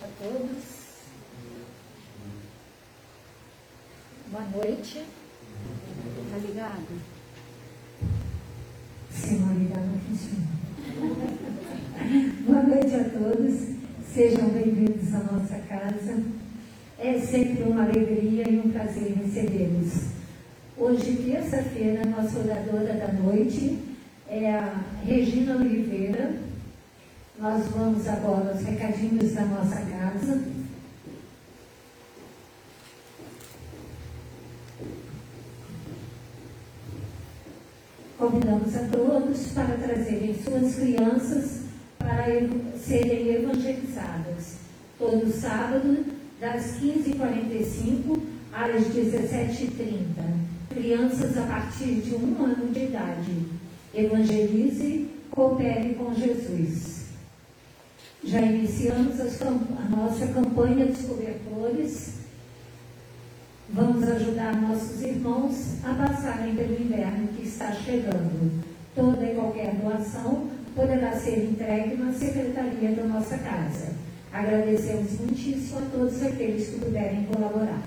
[0.00, 0.64] Noite a todos.
[4.30, 5.04] Boa noite.
[6.30, 7.00] Tá ligado?
[9.10, 10.46] Senhor, ligado funciona.
[12.46, 13.76] Boa noite a todos.
[14.14, 16.22] Sejam bem-vindos à nossa casa.
[16.98, 20.12] É sempre uma alegria e um prazer recebê-los.
[20.78, 23.78] Hoje, terça-feira, nossa oradora da noite
[24.26, 26.49] é a Regina Oliveira
[27.40, 30.42] nós vamos agora aos recadinhos da nossa casa.
[38.18, 41.62] Convidamos a todos para trazerem suas crianças
[41.98, 42.26] para
[42.78, 44.56] serem evangelizadas.
[44.98, 46.04] Todo sábado,
[46.38, 48.20] das 15h45
[48.52, 50.04] às 17h30.
[50.68, 53.46] Crianças a partir de um ano de idade.
[53.94, 56.99] Evangelize, coopere com Jesus.
[58.22, 62.16] Já iniciamos a nossa campanha dos cobertores.
[63.70, 68.62] Vamos ajudar nossos irmãos a passarem pelo inverno que está chegando.
[68.94, 73.94] Toda e qualquer doação poderá ser entregue na secretaria da nossa casa.
[74.30, 77.82] Agradecemos muitíssimo a todos aqueles que puderem colaborar.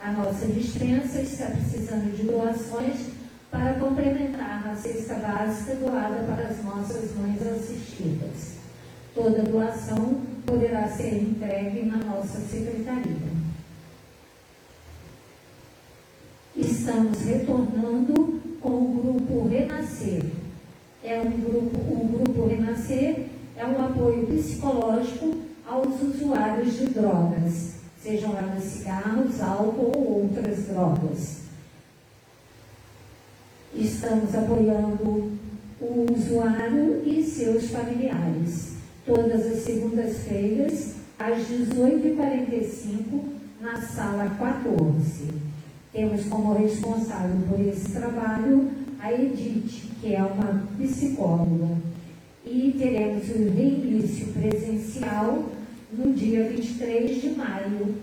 [0.00, 3.06] A nossa dispensa está precisando de doações
[3.52, 8.65] para complementar a cesta básica doada para as nossas mães assistidas.
[9.16, 13.16] Toda doação poderá ser entregue na nossa secretaria.
[16.54, 20.22] Estamos retornando com o grupo Renascer.
[21.02, 25.34] É um grupo, o grupo Renascer é um apoio psicológico
[25.66, 31.38] aos usuários de drogas, sejam elas cigarros, álcool ou outras drogas.
[33.74, 35.32] Estamos apoiando
[35.80, 38.75] o usuário e seus familiares
[39.06, 43.22] todas as segundas-feiras, às 18h45,
[43.60, 45.28] na sala 14.
[45.92, 48.68] Temos como responsável por esse trabalho
[48.98, 51.76] a Edith, que é uma psicóloga.
[52.44, 55.50] E teremos o reinício presencial
[55.92, 57.94] no dia 23 de maio.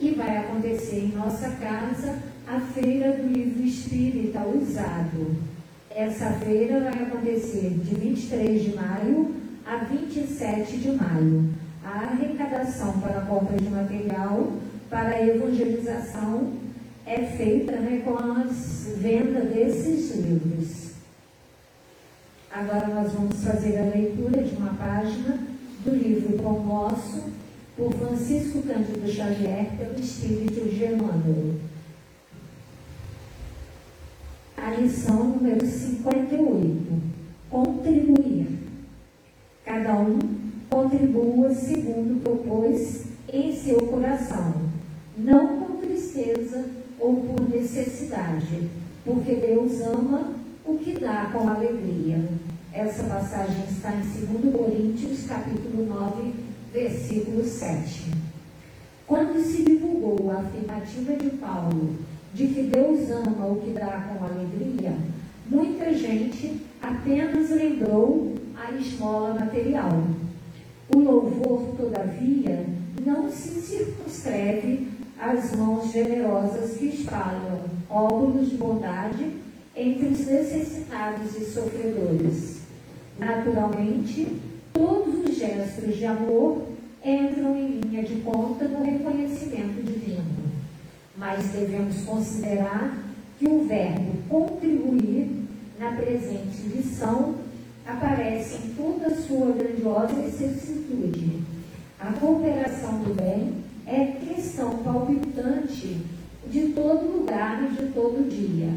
[0.00, 5.53] E vai acontecer em nossa casa a Feira do Livro Espírita Usado
[5.94, 11.50] essa feira vai acontecer de 23 de maio a 27 de maio.
[11.84, 14.54] A arrecadação para a compra de material
[14.90, 16.52] para a evangelização
[17.06, 18.44] é feita né, com a
[18.96, 20.94] venda desses livros.
[22.50, 25.38] Agora nós vamos fazer a leitura de uma página
[25.84, 27.32] do livro Pão Nosso,
[27.76, 31.60] por Francisco Cândido Xavier, pelo Espírito Germano
[34.64, 37.02] a lição número 58.
[37.50, 38.48] Contribuir.
[39.62, 40.18] Cada um
[40.70, 44.54] contribua segundo propôs em seu coração,
[45.18, 46.64] não com tristeza
[46.98, 48.70] ou por necessidade,
[49.04, 50.32] porque Deus ama
[50.64, 52.24] o que dá com alegria.
[52.72, 56.32] Essa passagem está em 2 Coríntios, capítulo 9,
[56.72, 58.12] versículo 7.
[59.06, 61.98] Quando se divulgou a afirmativa de Paulo
[62.34, 64.92] de que Deus ama o que dá com alegria,
[65.48, 70.02] muita gente apenas lembrou a esmola material.
[70.92, 72.66] O louvor, todavia,
[73.06, 79.30] não se circunscreve às mãos generosas que espalham óvulos de bondade
[79.76, 82.62] entre os necessitados e sofredores.
[83.16, 84.40] Naturalmente,
[84.72, 86.62] todos os gestos de amor
[87.04, 90.13] entram em linha de conta no reconhecimento divino
[91.24, 93.02] mas devemos considerar
[93.38, 95.30] que o verbo contribuir
[95.80, 97.36] na presente lição
[97.86, 101.40] aparece em toda a sua grandiosa vicissitude.
[101.98, 103.54] A cooperação do bem
[103.86, 106.02] é questão palpitante
[106.46, 108.68] de todo lugar e de todo dia.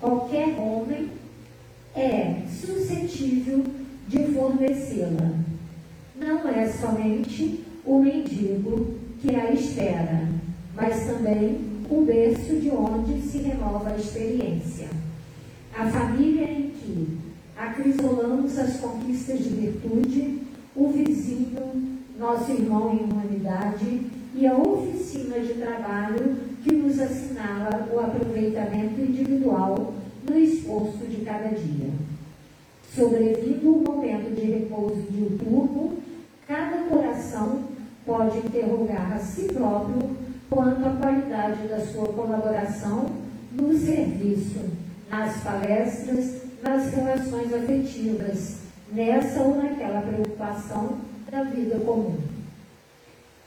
[0.00, 1.10] Qualquer homem
[1.96, 3.64] é suscetível
[4.06, 5.32] de fornecê-la.
[6.14, 10.28] Não é somente o mendigo que a espera,
[10.76, 14.88] mas também o berço de onde se renova a experiência.
[15.76, 17.18] A família em que
[17.56, 20.42] acrisolamos as conquistas de virtude,
[20.76, 24.02] o vizinho, nosso irmão em humanidade
[24.34, 29.94] e a oficina de trabalho que nos assinala o aproveitamento individual
[30.28, 31.90] no esforço de cada dia.
[32.94, 35.98] Sobrevindo o momento de repouso diuturno,
[36.46, 37.64] cada coração
[38.04, 43.06] pode interrogar a si próprio quanto à qualidade da sua colaboração
[43.52, 44.60] no serviço,
[45.10, 48.56] nas palestras, nas relações afetivas,
[48.92, 50.98] nessa ou naquela preocupação
[51.30, 52.16] da vida comum.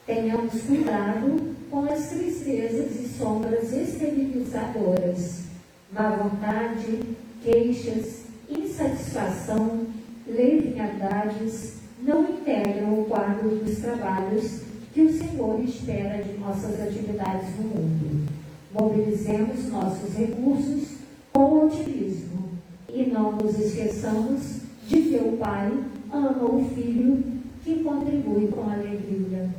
[0.06, 5.44] Tenhamos cuidado com as tristezas e sombras esterilizadoras,
[5.92, 7.00] má vontade,
[7.44, 9.88] queixas, insatisfação,
[10.28, 17.64] leviandades não integram o quadro dos trabalhos que o Senhor espera de nossas atividades no
[17.64, 18.28] mundo.
[18.74, 20.98] Mobilizemos nossos recursos
[21.32, 22.50] com otimismo
[22.90, 25.72] e não nos esqueçamos de que o Pai
[26.12, 27.24] ama o Filho
[27.64, 29.50] que contribui com alegria.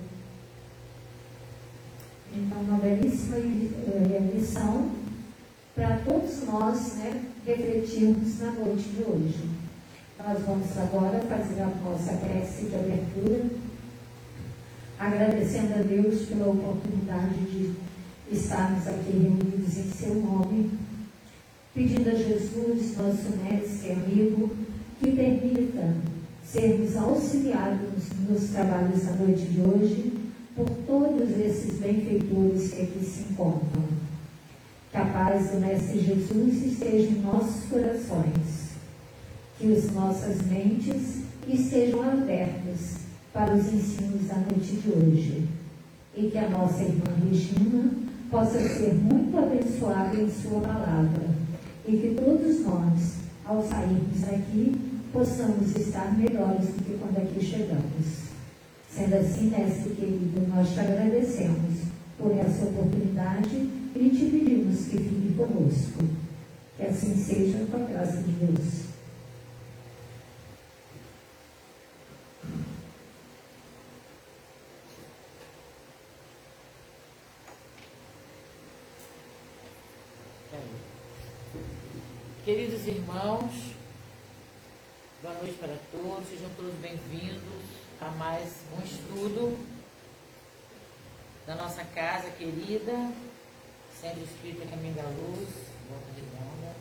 [2.35, 3.37] Então, uma belíssima
[4.35, 4.90] lição
[5.75, 9.50] para todos nós né, refletirmos na noite de hoje.
[10.19, 13.44] Nós vamos agora fazer a nossa prece de abertura,
[14.98, 17.74] agradecendo a Deus pela oportunidade de
[18.30, 20.70] estarmos aqui reunidos em seu nome,
[21.74, 24.50] pedindo a Jesus, nosso mestre e amigo,
[25.00, 25.94] que permita
[26.44, 30.12] sermos auxiliados nos trabalhos da noite de hoje
[30.54, 33.84] por todos esses benfeitores que aqui se encontram.
[34.90, 38.72] Que a paz do Mestre Jesus esteja em nossos corações
[39.62, 43.01] que as nossas mentes estejam abertas
[43.32, 45.49] para os ensinos da noite de hoje
[46.14, 47.90] e que a nossa irmã Regina
[48.31, 51.31] possa ser muito abençoada em sua palavra
[51.87, 53.14] e que todos nós,
[53.46, 54.76] ao sairmos daqui,
[55.12, 58.32] possamos estar melhores do que quando aqui chegamos.
[58.90, 61.85] Sendo assim, mestre querido, nós te agradecemos
[62.19, 63.56] por essa oportunidade
[63.96, 66.05] e te pedimos que fique conosco.
[66.76, 68.91] Que assim seja com a graça de Deus.
[82.52, 83.50] Queridos irmãos,
[85.22, 87.64] boa noite para todos, sejam todos bem-vindos
[87.99, 89.58] a mais um estudo
[91.46, 93.10] da nossa casa querida,
[93.99, 95.49] Centro Espírita Caminho da Luz,
[95.88, 96.75] Volta Redonda.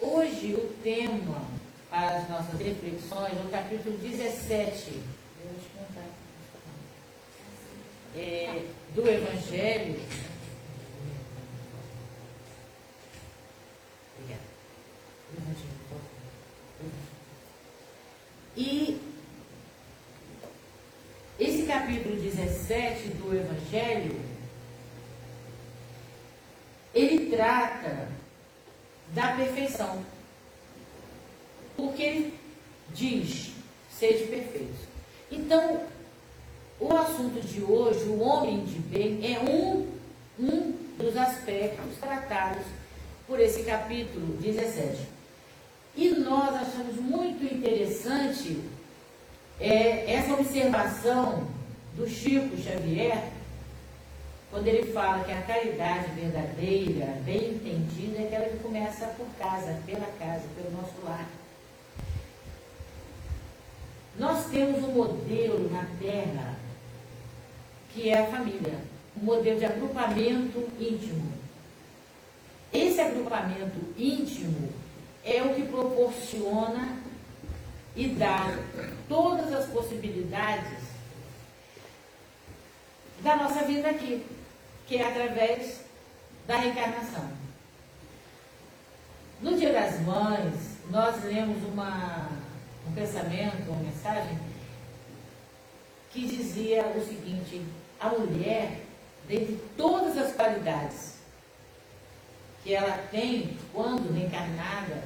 [0.00, 1.44] Hoje o tema
[1.90, 5.02] para as nossas reflexões é o capítulo 17
[8.16, 8.64] é,
[8.94, 10.00] do Evangelho
[18.58, 19.00] E
[21.38, 24.18] esse capítulo 17 do Evangelho,
[26.94, 28.08] ele trata
[29.08, 30.02] da perfeição.
[31.76, 32.38] Porque ele
[32.94, 33.52] diz,
[33.92, 34.88] seja perfeito.
[35.30, 35.82] Então,
[36.80, 39.86] o assunto de hoje, o homem de bem, é um,
[40.40, 42.64] um dos aspectos tratados
[43.26, 45.06] por esse capítulo 17.
[45.94, 48.58] E nós achamos muito interessante
[49.60, 51.57] é, essa observação
[51.98, 53.32] do Chico Xavier,
[54.52, 59.82] quando ele fala que a caridade verdadeira, bem entendida, é aquela que começa por casa,
[59.84, 61.28] pela casa, pelo nosso lar.
[64.16, 66.56] Nós temos um modelo na Terra
[67.92, 68.78] que é a família,
[69.20, 71.32] um modelo de agrupamento íntimo.
[72.72, 74.68] Esse agrupamento íntimo
[75.24, 76.96] é o que proporciona
[77.96, 78.56] e dá
[79.08, 80.87] todas as possibilidades
[83.22, 84.24] da nossa vida aqui,
[84.86, 85.84] que é através
[86.46, 87.28] da reencarnação.
[89.40, 92.28] No Dia das Mães, nós lemos uma,
[92.88, 94.38] um pensamento, uma mensagem,
[96.10, 97.64] que dizia o seguinte:
[98.00, 98.80] a mulher,
[99.28, 101.18] dentre todas as qualidades
[102.62, 105.04] que ela tem quando reencarnada,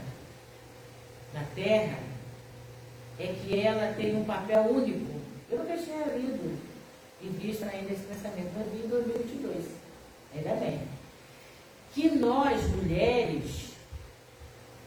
[1.35, 1.99] na Terra
[3.19, 5.21] é que ela tem um papel único.
[5.51, 6.72] Eu nunca tinha lido
[7.23, 9.65] e visto ainda esse pensamento, em 2022.
[10.35, 10.81] Ainda bem.
[11.95, 13.73] Que nós, mulheres,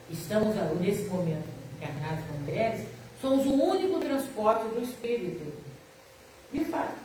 [0.10, 2.88] estamos nesse momento encarnadas como mulheres,
[3.22, 5.54] somos o único transporte do espírito.
[6.52, 6.96] De fato.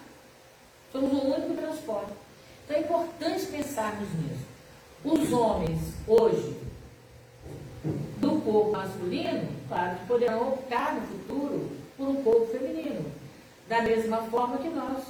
[0.92, 2.12] Somos o único transporte.
[2.64, 4.50] Então é importante pensarmos nisso.
[5.04, 6.56] Os homens, hoje,
[8.18, 13.10] do corpo masculino, claro que poderão optar no futuro por um corpo feminino.
[13.68, 15.04] Da mesma forma que nós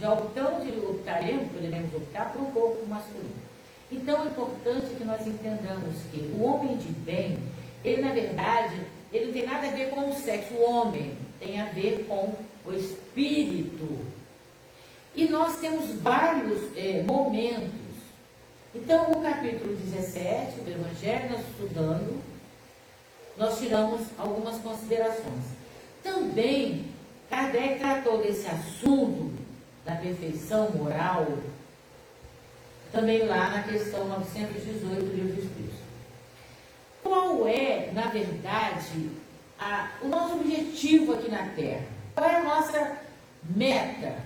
[0.00, 3.48] já optamos e optaremos, poderemos optar por um corpo masculino.
[3.90, 7.38] Então é importante que nós entendamos que o homem de bem,
[7.84, 8.80] ele na verdade,
[9.12, 12.34] ele não tem nada a ver com o sexo, o homem tem a ver com
[12.66, 13.98] o espírito.
[15.14, 17.88] E nós temos vários é, momentos
[18.74, 22.22] então, o capítulo 17 do Evangelho, nós estudando,
[23.36, 25.44] nós tiramos algumas considerações.
[26.02, 26.84] Também,
[27.30, 29.32] Kardec tratou desse assunto
[29.88, 31.38] da perfeição moral,
[32.92, 35.78] também lá na questão 918 do Livro dos Espíritos.
[37.02, 39.10] Qual é, na verdade,
[39.58, 41.86] a, o nosso objetivo aqui na Terra?
[42.14, 42.98] Qual é a nossa
[43.56, 44.16] meta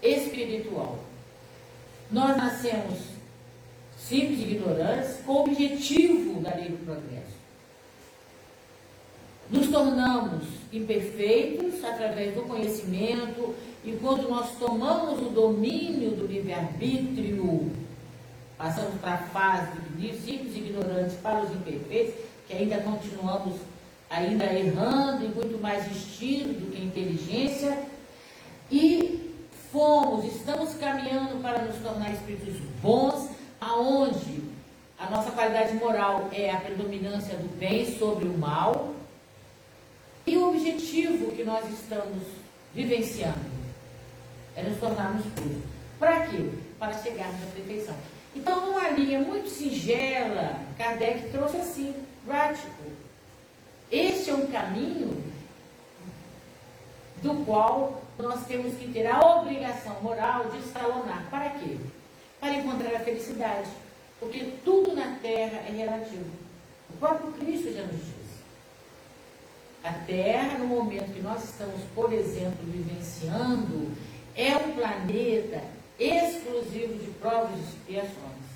[0.00, 1.00] espiritual?
[2.08, 3.00] Nós nascemos
[3.98, 7.34] simples ignorantes com o objetivo da lei do progresso.
[9.50, 10.44] Nos tornamos
[10.76, 13.54] imperfeitos através do conhecimento
[13.84, 17.70] e quando nós tomamos o domínio do livre-arbítrio,
[18.58, 22.14] passamos para a fase de simples ignorantes para os imperfeitos,
[22.48, 23.54] que ainda continuamos
[24.10, 27.78] ainda errando e muito mais instinto do que inteligência,
[28.70, 29.32] e
[29.72, 33.30] fomos, estamos caminhando para nos tornar espíritos bons,
[33.60, 34.42] aonde
[34.98, 38.95] a nossa qualidade moral é a predominância do bem sobre o mal,
[40.26, 42.22] e o objetivo que nós estamos
[42.74, 43.56] vivenciando
[44.56, 45.62] é nos tornarmos puros.
[45.98, 46.50] Para quê?
[46.78, 47.94] Para chegarmos à perfeição.
[48.34, 51.94] Então, numa linha muito singela, Kardec trouxe assim,
[52.26, 52.84] prático.
[53.90, 55.22] Este é um caminho
[57.22, 61.26] do qual nós temos que ter a obrigação moral de escalonar.
[61.30, 61.76] Para quê?
[62.40, 63.68] Para encontrar a felicidade.
[64.18, 66.30] Porque tudo na terra é relativo.
[66.90, 68.25] O próprio Cristo já nos disse.
[69.86, 73.92] A terra, no momento que nós estamos, por exemplo, vivenciando,
[74.34, 75.62] é um planeta
[75.96, 78.46] exclusivo de provas e expiações.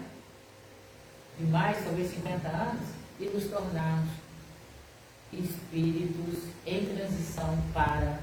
[1.39, 2.87] de mais, talvez 50 anos,
[3.19, 4.11] e nos tornarmos
[5.33, 8.19] espíritos em transição para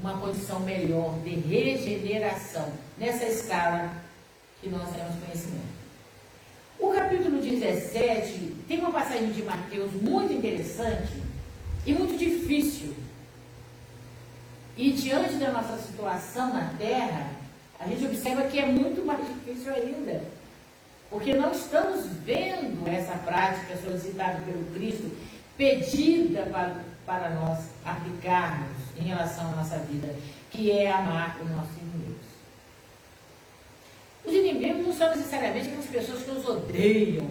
[0.00, 3.90] uma condição melhor de regeneração nessa escala
[4.60, 5.78] que nós temos conhecimento.
[6.78, 11.12] O capítulo 17 tem uma passagem de Mateus muito interessante
[11.86, 12.94] e muito difícil.
[14.76, 17.30] E diante da nossa situação na Terra,
[17.80, 20.22] a gente observa que é muito mais difícil ainda.
[21.10, 25.10] Porque não estamos vendo essa prática solicitada pelo Cristo,
[25.56, 30.14] pedida para, para nós aplicarmos em relação à nossa vida,
[30.50, 32.07] que é amar o nosso os inimigos não
[34.98, 37.30] são necessariamente aquelas pessoas que nos odeiam,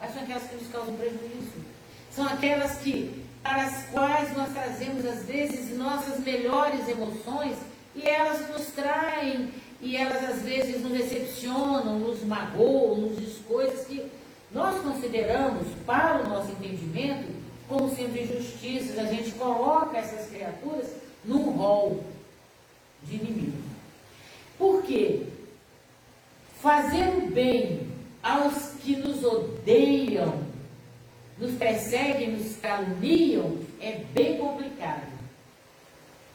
[0.00, 1.64] mas são aquelas que nos causam prejuízo.
[2.10, 7.56] São aquelas que, para as quais nós trazemos, às vezes, nossas melhores emoções
[7.94, 13.86] e elas nos traem e elas, às vezes, nos decepcionam, nos magoam, nos diz coisas
[13.86, 14.04] que
[14.50, 17.32] nós consideramos, para o nosso entendimento,
[17.68, 18.98] como sendo injustiças.
[18.98, 20.86] A gente coloca essas criaturas
[21.24, 22.04] num rol
[23.02, 23.64] de inimigos.
[24.56, 25.26] Por quê?
[26.64, 27.92] Fazer o bem
[28.22, 30.44] aos que nos odeiam,
[31.36, 35.12] nos perseguem, nos caluniam, é bem complicado.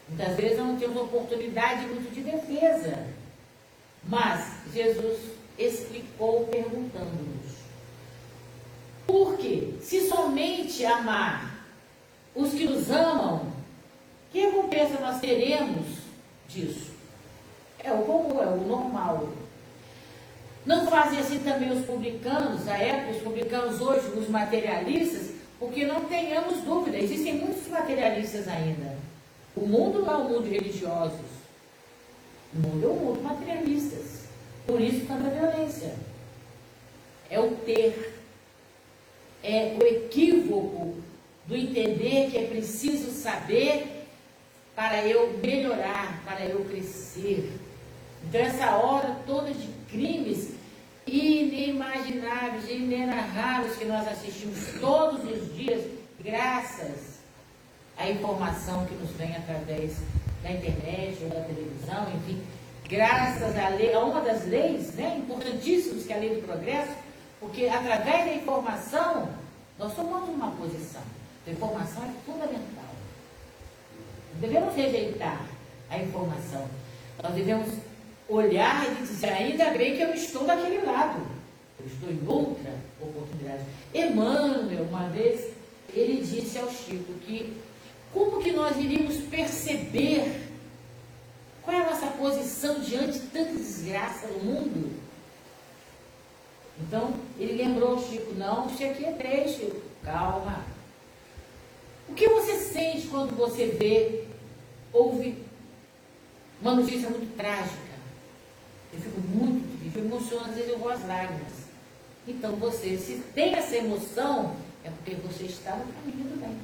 [0.08, 3.08] Muitas vezes não temos oportunidade muito de defesa.
[4.04, 5.18] Mas Jesus
[5.58, 7.56] explicou perguntando-nos:
[9.08, 9.74] por quê?
[9.82, 11.66] Se somente amar
[12.36, 13.52] os que nos amam,
[14.32, 15.88] que recompensa nós teremos
[16.48, 16.92] disso?
[17.80, 19.49] É o comum, é o normal.
[20.70, 26.02] Não fazem assim também os publicanos, a época, os publicanos hoje, os materialistas, porque não
[26.02, 28.96] tenhamos dúvida, existem muitos materialistas ainda.
[29.56, 31.26] O mundo não é um mundo de religiosos.
[32.54, 34.26] O mundo é um mundo materialistas.
[34.68, 35.96] Por isso tanta violência.
[37.32, 38.22] É o ter.
[39.44, 40.98] É o equívoco
[41.48, 44.06] do entender que é preciso saber
[44.76, 47.54] para eu melhorar, para eu crescer.
[48.24, 50.59] Então, essa hora toda de crimes
[51.10, 55.84] inimagináveis, inenarráveis que nós assistimos todos os dias,
[56.24, 57.20] graças
[57.98, 59.98] à informação que nos vem através
[60.44, 62.42] da internet ou da televisão, enfim,
[62.88, 66.94] graças à lei, a uma das leis né, importantíssimas que é a lei do progresso,
[67.40, 69.30] porque através da informação
[69.78, 71.02] nós tomamos uma posição.
[71.48, 72.90] A informação é fundamental.
[74.36, 75.42] Devemos rejeitar
[75.90, 76.68] a informação.
[77.22, 77.74] Nós devemos
[78.30, 81.20] olhar e dizer, ainda bem que eu estou daquele lado.
[81.80, 83.64] Eu estou em outra oportunidade.
[83.94, 85.54] Emmanuel, uma vez,
[85.94, 87.58] ele disse ao Chico que
[88.14, 90.50] como que nós iríamos perceber
[91.64, 95.00] qual é a nossa posição diante de tanta desgraça no mundo?
[96.82, 99.82] Então, ele lembrou ao Chico, não, isso aqui é três, Chico.
[100.04, 100.66] Calma.
[102.08, 104.26] O que você sente quando você vê,
[104.92, 105.44] ouve
[106.62, 107.89] uma notícia muito trágica?
[108.94, 109.70] Eu fico muito
[110.00, 111.54] eu emociono, às vezes eu vou às lágrimas.
[112.28, 116.58] Então você, se tem essa emoção, é porque você está no caminho do bem.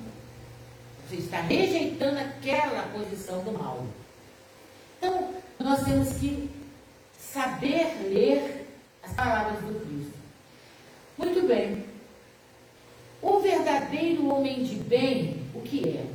[1.07, 3.85] Você está rejeitando aquela posição do mal.
[4.97, 6.49] Então, nós temos que
[7.19, 8.67] saber ler
[9.03, 10.17] as palavras do Cristo.
[11.17, 11.85] Muito bem.
[13.21, 16.05] O verdadeiro homem de bem, o que é?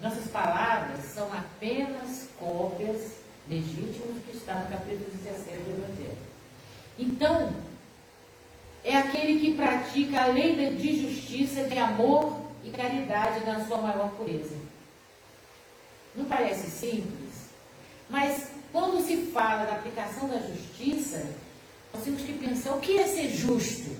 [0.00, 6.18] Nossas palavras são apenas cópias legítimas do que está no capítulo 17 do Evangelho.
[6.98, 7.52] Então,
[8.84, 14.10] é aquele que pratica a lei de justiça, de amor e caridade na sua maior
[14.12, 14.56] pureza.
[16.14, 17.48] Não parece simples?
[18.10, 21.26] Mas quando se fala da aplicação da justiça,
[21.92, 23.90] nós temos que pensar o que é ser justo.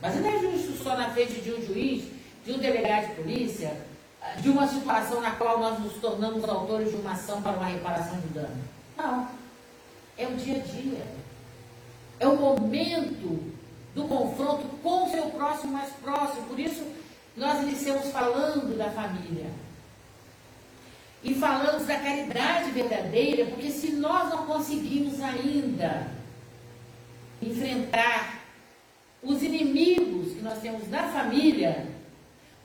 [0.00, 2.04] Mas não é justo só na frente de um juiz,
[2.44, 3.85] de um delegado de polícia,
[4.40, 8.20] de uma situação na qual nós nos tornamos autores de uma ação para uma reparação
[8.20, 8.62] de dano.
[8.96, 9.28] Não.
[10.18, 11.06] É o dia a dia.
[12.18, 13.54] É o momento
[13.94, 16.46] do confronto com o seu próximo mais próximo.
[16.46, 16.84] Por isso,
[17.36, 19.50] nós iniciamos falando da família.
[21.22, 26.08] E falamos da caridade verdadeira, porque se nós não conseguimos ainda
[27.42, 28.42] enfrentar
[29.22, 31.95] os inimigos que nós temos na família,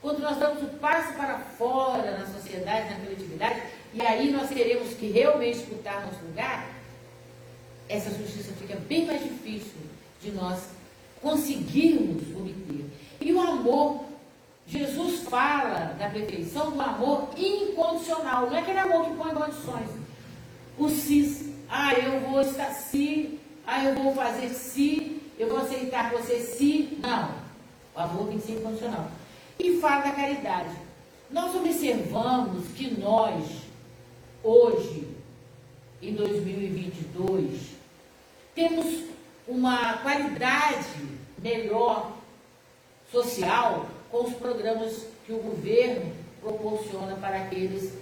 [0.02, 3.62] quando nós damos o passo para fora na sociedade, na coletividade,
[3.94, 6.68] e aí nós queremos que realmente disputar nosso lugar,
[7.88, 9.80] essa justiça fica bem mais difícil
[10.20, 10.64] de nós
[11.20, 12.84] conseguirmos obter.
[13.20, 14.04] E o amor,
[14.66, 19.88] Jesus fala da perfeição do amor incondicional, não é aquele amor que põe condições.
[20.76, 26.10] O cis, ah, eu vou estar se, ah, eu vou fazer se, eu vou aceitar
[26.10, 26.98] você se.
[27.00, 27.30] Não.
[27.94, 29.08] O amor tem que ser incondicional.
[29.62, 30.74] E fala da caridade.
[31.30, 33.44] Nós observamos que nós,
[34.42, 35.06] hoje,
[36.02, 37.60] em 2022,
[38.56, 39.04] temos
[39.46, 40.88] uma qualidade
[41.40, 42.10] melhor
[43.12, 47.92] social com os programas que o governo proporciona para aqueles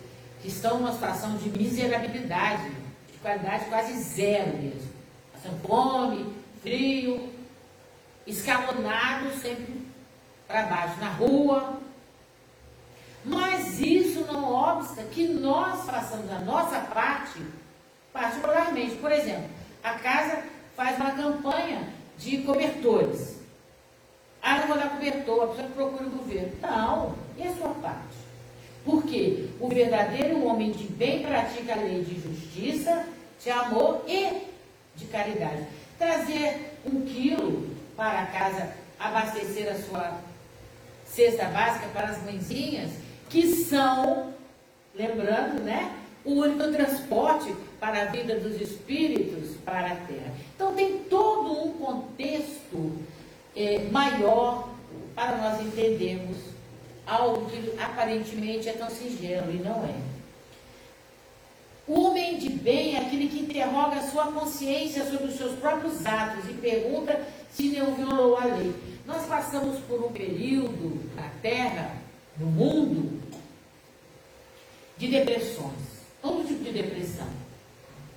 [0.40, 2.70] que estão numa situação de miserabilidade,
[3.12, 4.90] de qualidade quase zero mesmo.
[5.34, 7.28] Passando fome, frio,
[8.26, 9.79] escalonado sempre
[10.50, 11.78] para baixo, na rua.
[13.24, 17.40] Mas isso não obsta que nós façamos a nossa parte,
[18.12, 18.96] particularmente.
[18.96, 19.48] Por exemplo,
[19.82, 20.42] a casa
[20.76, 23.38] faz uma campanha de cobertores.
[24.42, 26.52] Ah, não vou dar cobertor, a pessoa que procura o governo.
[26.62, 28.18] Não, e a sua parte?
[28.84, 33.04] Porque o verdadeiro homem de bem pratica a lei de justiça,
[33.38, 34.48] de amor e
[34.96, 35.66] de caridade.
[35.98, 40.29] Trazer um quilo para casa, abastecer a sua
[41.14, 42.90] cesta básica para as mãezinhas,
[43.28, 44.32] que são,
[44.94, 45.92] lembrando, né,
[46.24, 50.32] o único transporte para a vida dos espíritos para a terra.
[50.54, 52.92] Então tem todo um contexto
[53.56, 54.68] é, maior
[55.14, 56.36] para nós entendermos
[57.06, 59.94] algo que aparentemente é tão singelo e não é.
[61.88, 66.06] O homem de bem é aquele que interroga a sua consciência sobre os seus próprios
[66.06, 67.20] atos e pergunta
[67.50, 68.72] se não violou a lei.
[69.06, 71.96] Nós passamos por um período na Terra,
[72.38, 73.20] no mundo,
[74.96, 75.90] de depressões.
[76.20, 77.28] Todo tipo de depressão,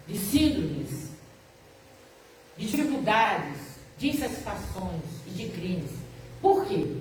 [0.08, 1.10] de síndromes,
[2.58, 3.58] de dificuldades,
[3.98, 5.92] de insatisfações e de crimes.
[6.42, 6.98] Por quê?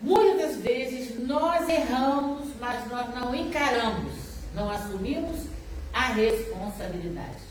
[0.00, 4.12] Muitas das vezes nós erramos, mas nós não encaramos,
[4.54, 5.46] não assumimos
[5.92, 7.42] a responsabilidade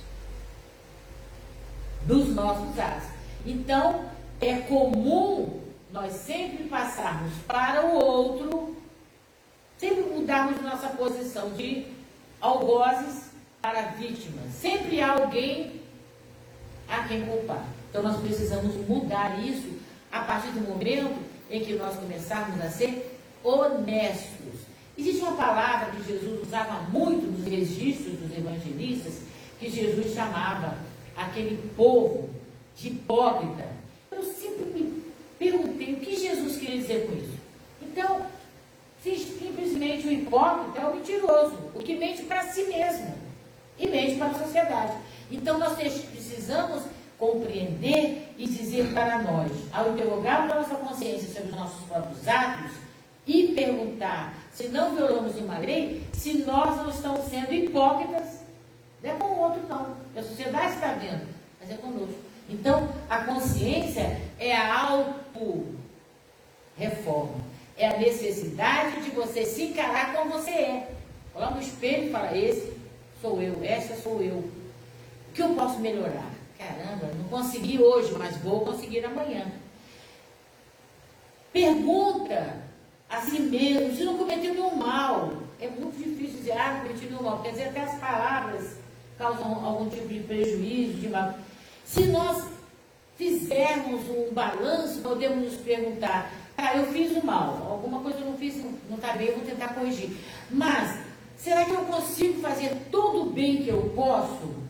[2.06, 3.08] dos nossos atos.
[3.46, 4.11] Então,
[4.42, 8.76] é comum nós sempre passarmos para o outro,
[9.78, 11.86] sempre mudarmos nossa posição de
[12.40, 13.30] algozes
[13.62, 14.52] para vítimas.
[14.60, 15.82] Sempre há alguém
[16.90, 17.66] a quem culpar.
[17.90, 19.70] Então nós precisamos mudar isso
[20.12, 21.14] a partir do momento
[21.50, 24.62] em que nós começarmos a ser honestos.
[24.98, 29.22] Existe uma palavra que Jesus usava muito nos registros dos evangelistas,
[29.60, 30.78] que Jesus chamava
[31.16, 32.30] aquele povo
[32.76, 33.68] de hipócrita.
[34.12, 35.04] Eu sempre me
[35.40, 37.38] perguntei o que Jesus queria dizer com isso.
[37.82, 38.26] Então,
[39.04, 43.14] simplesmente o hipócrita é o mentiroso, o que mente para si mesmo
[43.78, 44.94] e mente para a sociedade.
[45.30, 46.84] Então nós precisamos
[47.18, 52.72] compreender e dizer para nós, ao interrogarmos a nossa consciência sobre os nossos próprios atos
[53.28, 58.42] e perguntar se não violamos uma lei, se nós não estamos sendo hipócritas,
[59.04, 61.28] não é com o outro não, a sociedade está vendo,
[61.60, 62.16] mas é conosco.
[62.50, 64.74] Então, a consciência é a
[66.82, 67.52] auto-reforma.
[67.78, 70.92] É a necessidade de você se encarar como você é.
[71.34, 72.74] Coloca no espelho e fala, esse
[73.22, 74.36] sou eu, essa sou eu.
[74.36, 76.30] O que eu posso melhorar?
[76.58, 79.52] Caramba, não consegui hoje, mas vou conseguir amanhã.
[81.54, 82.62] Pergunta
[83.10, 85.32] a si mesmo se não cometeu nenhum mal.
[85.60, 87.42] É muito difícil dizer, ah, cometi nenhum mal.
[87.42, 88.78] Quer dizer, até as palavras
[89.18, 91.34] causam algum tipo de prejuízo, de mal.
[91.86, 92.48] Se nós
[93.18, 98.38] fizermos um balanço, podemos nos perguntar, ah, eu fiz o mal, alguma coisa eu não
[98.38, 98.56] fiz,
[98.88, 100.12] não está bem, eu vou tentar corrigir.
[100.52, 101.00] Mas,
[101.36, 104.62] será que eu consigo fazer todo o bem que eu posso?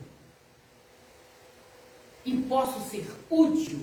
[2.24, 3.78] E posso ser útil?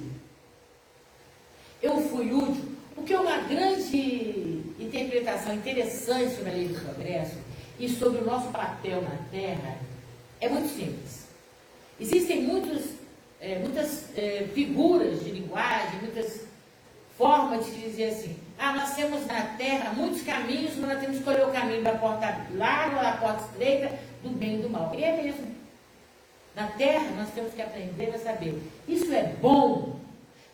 [1.84, 2.76] Eu fui útil?
[2.96, 7.38] Porque uma grande interpretação interessante sobre a lei do progresso
[7.80, 9.78] e sobre o nosso papel na Terra
[10.42, 11.28] é muito simples.
[12.00, 12.86] Existem muitos,
[13.40, 16.49] é, muitas é, figuras de linguagem, muitas
[17.20, 21.22] formas de dizer assim, ah, nós temos na Terra muitos caminhos, mas nós temos que
[21.22, 23.92] escolher o caminho da porta larga ou da porta estreita,
[24.24, 24.92] do bem e do mal.
[24.96, 25.56] E é mesmo.
[26.56, 30.00] Na Terra nós temos que aprender a saber, isso é bom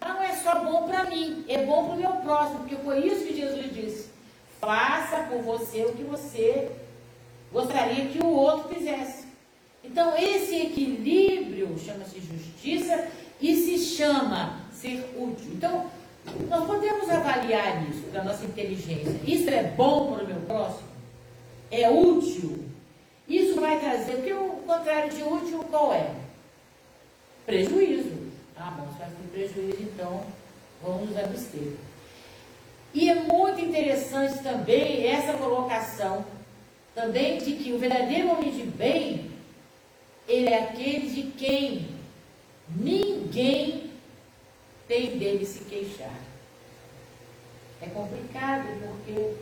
[0.08, 3.26] não é só bom para mim, é bom para o meu próximo, porque foi isso
[3.26, 4.10] que Jesus disse.
[4.60, 6.72] Faça por você o que você
[7.52, 9.26] gostaria que o outro fizesse.
[9.84, 13.08] Então, esse equilíbrio chama-se justiça
[13.42, 15.52] e se chama ser útil.
[15.54, 15.90] Então,
[16.50, 19.20] nós podemos avaliar isso da nossa inteligência.
[19.26, 20.88] Isso é bom para o meu próximo?
[21.72, 22.66] É útil?
[23.28, 26.12] Isso vai trazer, porque o contrário de útil qual é?
[27.46, 28.12] Prejuízo.
[28.58, 30.24] Ah, bom, se ter prejuízo, então
[30.82, 31.74] vamos abster.
[32.94, 36.24] E é muito interessante também essa colocação
[36.96, 39.30] também de que o verdadeiro homem de bem,
[40.28, 41.88] ele é aquele de quem
[42.74, 43.85] ninguém
[44.88, 46.14] tem dele se queixar.
[47.82, 49.36] É complicado porque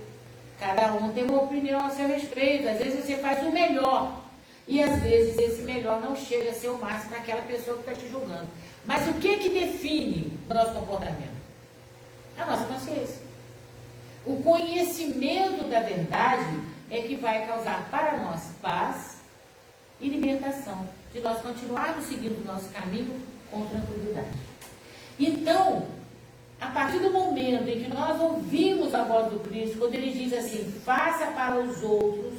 [0.60, 2.68] cada um tem uma opinião a seu respeito.
[2.68, 4.22] Às vezes você faz o melhor.
[4.68, 7.90] E às vezes esse melhor não chega a ser o máximo para aquela pessoa que
[7.90, 8.48] está te julgando.
[8.86, 11.34] Mas o que que define o nosso comportamento?
[12.38, 13.22] A nossa consciência.
[14.26, 19.18] O conhecimento da verdade é que vai causar para nós paz
[20.00, 23.20] e libertação, de nós continuarmos seguindo o nosso caminho
[23.52, 24.30] com tranquilidade.
[25.20, 25.86] Então,
[26.60, 30.34] a partir do momento em que nós ouvimos a voz do Cristo, quando ele diz
[30.34, 32.34] assim, faça para os outros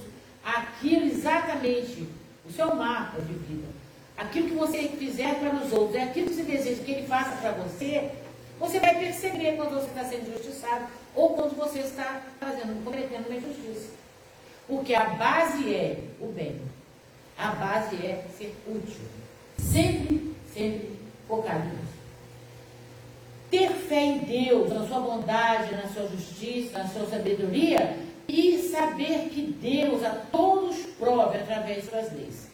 [0.44, 2.08] aquilo exatamente,
[2.46, 3.68] o seu mapa de vida,
[4.16, 7.36] aquilo que você fizer para os outros, é aquilo que você deseja que ele faça
[7.36, 8.10] para você,
[8.58, 13.36] você vai perceber quando você está sendo injustiçado ou quando você está fazendo, cometendo uma
[13.36, 13.92] injustiça.
[14.66, 16.60] Porque a base é o bem.
[17.36, 19.04] A base é ser útil.
[19.58, 20.90] Sempre, sempre
[21.28, 21.83] focado.
[23.54, 29.28] Ter fé em Deus, na sua bondade, na sua justiça, na sua sabedoria e saber
[29.28, 32.48] que Deus a todos prove através de suas leis.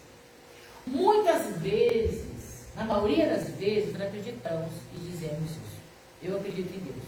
[0.86, 5.80] Muitas vezes, na maioria das vezes, nós acreditamos e dizemos isso.
[6.22, 7.04] Eu acredito em Deus.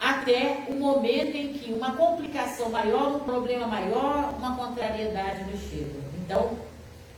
[0.00, 6.00] Até o momento em que uma complicação maior, um problema maior, uma contrariedade nos chega.
[6.20, 6.58] Então,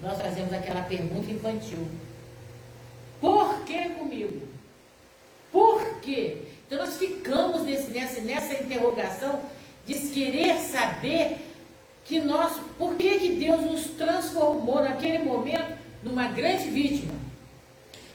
[0.02, 1.88] nós fazemos aquela pergunta infantil.
[3.18, 4.47] Por que comigo?
[5.50, 6.42] Por quê?
[6.66, 9.40] Então nós ficamos nesse, nessa, nessa interrogação
[9.86, 11.38] de querer saber
[12.04, 17.14] que nós, por que, que Deus nos transformou naquele momento numa grande vítima?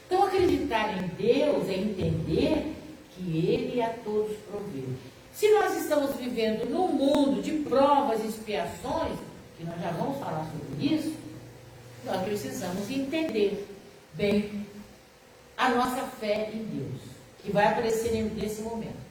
[0.06, 2.74] Então, acreditar em Deus é entender
[3.10, 4.84] que Ele a todos provê.
[5.32, 9.18] Se nós estamos vivendo num mundo de provas e expiações,
[9.56, 11.14] que nós já vamos falar sobre isso,
[12.04, 13.66] nós precisamos entender
[14.12, 14.66] bem
[15.56, 17.00] a nossa fé em Deus,
[17.44, 19.04] que vai aparecer nesse momento.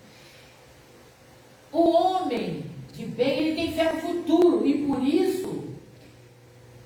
[1.71, 5.63] O homem de bem, ele tem fé no futuro e por isso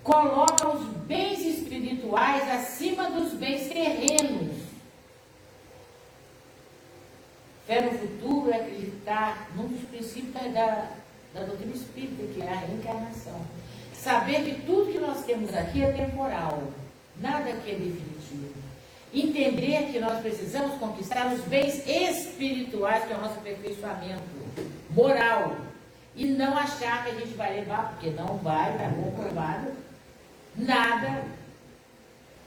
[0.03, 4.55] coloca os bens espirituais acima dos bens terrenos.
[7.65, 10.91] Fé no futuro é acreditar num dos princípios da,
[11.33, 13.41] da doutrina espírita, que é a reencarnação.
[13.93, 16.63] Saber que tudo que nós temos aqui é temporal,
[17.19, 18.66] nada aqui é definitivo.
[19.13, 24.21] Entender que nós precisamos conquistar os bens espirituais, que é o nosso aperfeiçoamento
[24.91, 25.55] moral
[26.15, 29.71] e não achar que a gente vai levar, porque não vai, está comprovado,
[30.55, 31.23] nada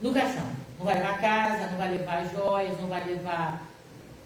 [0.01, 0.45] no caixão.
[0.77, 3.61] Não vai levar casa, não vai levar joias, não vai levar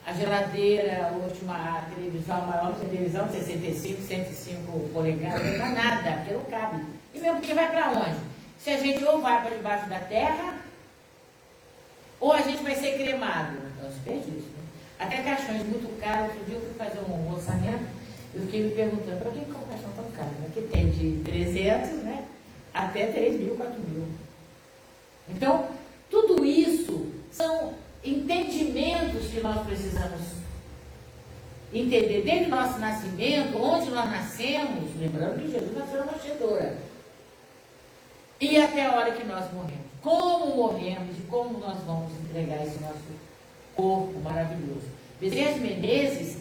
[0.06, 6.12] a geladeira, a última a televisão, a maior televisão, 65, 105 polegadas, não levar nada,
[6.18, 6.86] porque não cabe.
[7.14, 8.18] E mesmo porque vai para onde?
[8.60, 10.55] Se a gente ou vai para debaixo da terra,
[12.26, 13.56] ou a gente vai ser cremado.
[13.78, 14.50] Então, desperdício.
[14.50, 14.64] Né?
[14.98, 16.32] Até caixões muito caros.
[16.32, 17.86] Outro dia eu fui fazer um orçamento,
[18.34, 20.32] eu fiquei me perguntando, para que é um caixão tão caro?
[20.48, 22.26] Aqui tem de 300, né?
[22.74, 24.08] Até 3 mil, 4 mil.
[25.30, 25.68] Então,
[26.10, 30.22] tudo isso são entendimentos que nós precisamos
[31.72, 36.78] entender desde o nosso nascimento, onde nós nascemos, lembrando que Jesus nasceu na manjedoura,
[38.42, 39.85] e até a hora que nós morremos.
[40.06, 43.00] Como morremos e como nós vamos entregar esse nosso
[43.76, 44.86] corpo maravilhoso.
[45.20, 46.38] Bezerra Menezes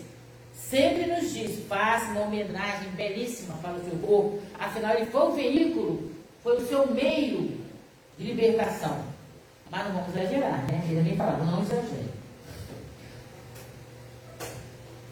[0.54, 5.32] sempre nos diz, faça uma homenagem belíssima para o seu corpo, afinal ele foi o
[5.32, 6.10] veículo,
[6.42, 7.58] foi o seu meio
[8.18, 9.02] de libertação.
[9.70, 10.82] Mas não vamos exagerar, né?
[10.84, 12.10] Ele também falava, não exagere.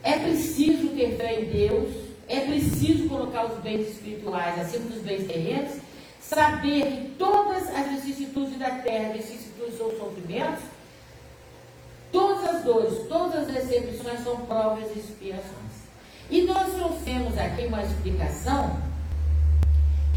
[0.03, 1.95] É preciso ter fé em Deus,
[2.29, 5.81] é preciso colocar os bens espirituais acima dos bens terrenos,
[6.23, 10.65] saber que todas as vicissitudes da terra, vicissitudes ou sofrimentos,
[12.11, 15.73] todas as dores, todas as decepções são provas e expiações.
[16.31, 18.81] E nós trouxemos aqui uma explicação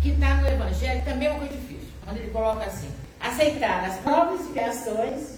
[0.01, 2.89] que está no Evangelho, também é uma coisa difícil, quando ele coloca assim,
[3.19, 5.35] aceitar as provas e expiações,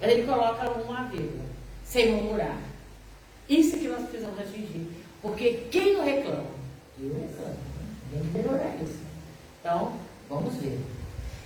[0.00, 1.44] ele coloca uma vírgula,
[1.84, 2.56] sem murmurar.
[3.48, 4.88] Isso é que nós precisamos atingir.
[5.20, 6.44] Porque quem não reclama?
[7.00, 7.56] Eu reclamo.
[8.12, 9.07] Tem que melhorar isso.
[9.68, 9.92] Então,
[10.30, 10.80] vamos ver.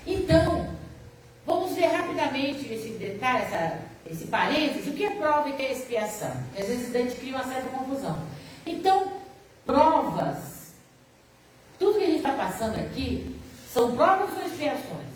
[0.07, 0.69] Então,
[1.45, 5.63] vamos ver rapidamente esse detalhe, essa, esse parênteses, o que é prova e o que
[5.63, 6.31] é expiação.
[6.57, 8.17] Às vezes a gente cria uma certa confusão.
[8.65, 9.15] Então,
[9.67, 10.73] provas,
[11.81, 13.41] tudo que a gente está passando aqui,
[13.73, 15.11] são provas ou expiações?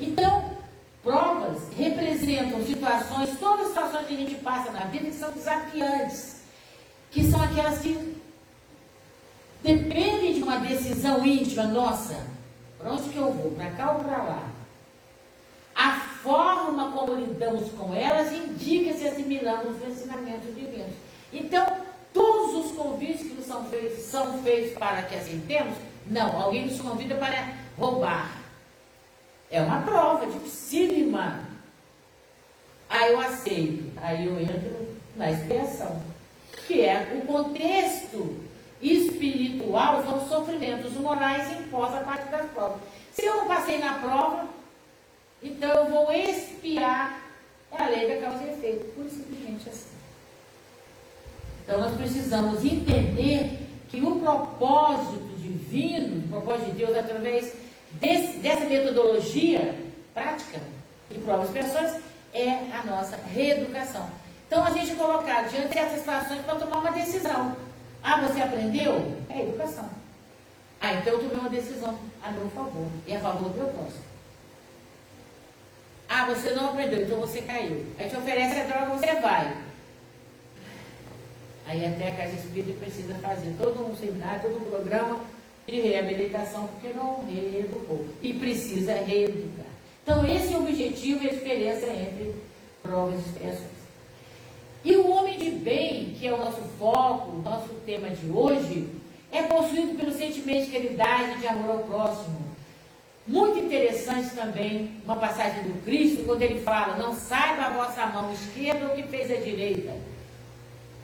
[0.00, 0.56] Então,
[1.04, 6.42] provas representam situações, todas as situações que a gente passa na vida que são desafiantes,
[7.12, 8.13] que são aquelas que
[9.64, 12.14] depende de uma decisão íntima nossa.
[12.78, 13.52] Para onde que eu vou?
[13.52, 14.48] Para cá ou para lá?
[15.74, 20.92] A forma como lidamos com elas indica se assimilamos os ensinamentos divinos.
[21.32, 21.66] Então,
[22.12, 25.74] todos os convites que nos são feitos são feitos para que aceitemos?
[26.06, 28.36] Não, alguém nos convida para roubar.
[29.50, 31.40] É uma prova dificílima.
[32.88, 36.02] Aí eu aceito, aí eu entro na expiação,
[36.66, 38.43] que é o contexto
[38.92, 42.80] espiritual são os sofrimentos morais impostos a partir das provas.
[43.12, 44.46] Se eu não passei na prova,
[45.42, 47.22] então eu vou expiar
[47.70, 48.84] a lei da causa e efeito.
[48.94, 49.94] Por simplesmente assim.
[51.62, 57.54] Então nós precisamos entender que o propósito divino, o propósito de Deus, através
[57.92, 59.74] desse, dessa metodologia
[60.12, 60.60] prática
[61.10, 64.08] de provas e expiações, é a nossa reeducação.
[64.46, 67.56] Então a gente colocar diante dessas situações para tomar uma decisão.
[68.04, 69.16] Ah, você aprendeu?
[69.30, 69.88] É educação.
[70.78, 74.04] Ah, então eu tomei uma decisão a meu favor e a favor do meu próximo.
[76.06, 77.86] Ah, você não aprendeu, então você caiu.
[77.98, 79.56] Aí te oferece a droga, você vai.
[81.66, 85.20] Aí até a Casa Espírita precisa fazer todo um seminário, todo um programa
[85.66, 88.06] de reabilitação, porque não reeducou.
[88.20, 89.64] E precisa reeducar.
[90.02, 92.34] Então esse é o objetivo e a diferença entre
[92.82, 93.73] provas e expressões.
[94.84, 98.86] E o homem de bem, que é o nosso foco, o nosso tema de hoje,
[99.32, 102.44] é possuído pelo sentimento de caridade e de amor ao próximo.
[103.26, 108.30] Muito interessante também uma passagem do Cristo, quando ele fala: Não saiba a vossa mão
[108.30, 109.94] esquerda o que fez a direita,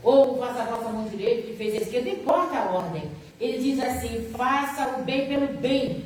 [0.02, 3.10] ou faça a vossa mão direita o que fez a esquerda, não importa a ordem.
[3.40, 6.04] Ele diz assim: Faça o bem pelo bem,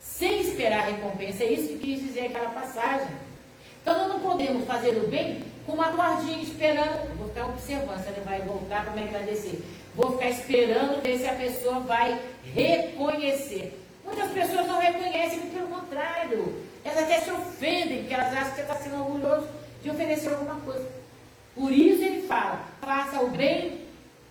[0.00, 1.44] sem esperar recompensa.
[1.44, 3.08] É isso que quis dizer aquela passagem.
[3.82, 7.16] Então, nós não podemos fazer o bem com uma guardinha esperando.
[7.16, 9.64] Vou ficar observando se ela vai voltar para me agradecer.
[9.94, 12.20] Vou ficar esperando ver se a pessoa vai
[12.54, 13.78] reconhecer.
[14.04, 18.62] Muitas pessoas não reconhecem, pelo contrário, elas até se ofendem, porque elas acham que você
[18.62, 19.48] está sendo orgulhoso
[19.82, 20.88] de oferecer alguma coisa.
[21.54, 23.80] Por isso ele fala: faça o bem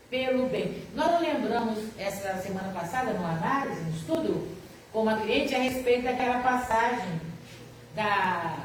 [0.09, 0.83] pelo bem.
[0.95, 4.47] Nós não lembramos essa semana passada, no análise, no estudo,
[4.91, 7.21] com uma cliente a respeito daquela passagem
[7.95, 8.57] da,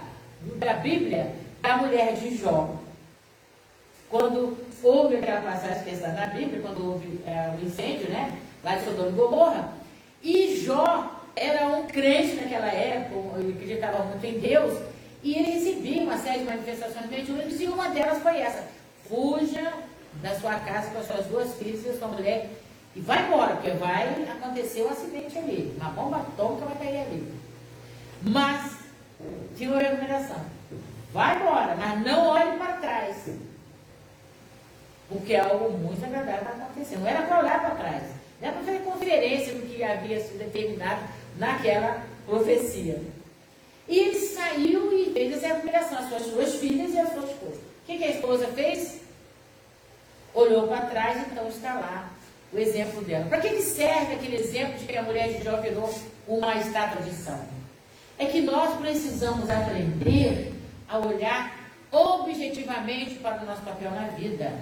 [0.57, 2.77] da Bíblia da mulher de Jó.
[4.11, 8.39] Quando houve aquela passagem que está na Bíblia, quando houve é, o incêndio, né?
[8.63, 9.73] Lá de Sodoma e Gomorra.
[10.23, 14.79] E Jó era um crente naquela época, ele acreditava muito em Deus,
[15.23, 18.63] e ele recebia uma série de manifestações mediúnicas, e uma delas foi essa:
[19.09, 19.73] fuja
[20.23, 22.51] da sua casa com as suas duas filhas e a sua mulher
[22.95, 25.75] e vai embora, porque vai acontecer um acidente ali.
[25.77, 27.35] Uma bomba atômica vai cair ali.
[28.23, 28.77] Mas,
[29.57, 30.54] tinha uma recomendação.
[31.15, 33.29] Vai embora, mas não olhe para trás.
[35.09, 36.99] Porque algo muito agradável vai acontecer.
[36.99, 38.03] Não era para olhar para trás.
[38.43, 41.03] Era para fazer conferência do que havia sido determinado
[41.39, 43.01] naquela profecia.
[43.87, 47.61] E ele saiu e fez essa recomendação às suas duas filhas e às suas esposa.
[47.61, 49.01] O que, que a esposa fez?
[50.35, 52.11] Olhou para trás, então está lá
[52.53, 53.27] o exemplo dela.
[53.27, 55.95] Para que, que serve aquele exemplo de que a mulher de Jó virou
[56.27, 57.39] uma estátua de sal?
[58.19, 60.54] É que nós precisamos aprender
[60.89, 64.53] a olhar objetivamente para o nosso papel na vida.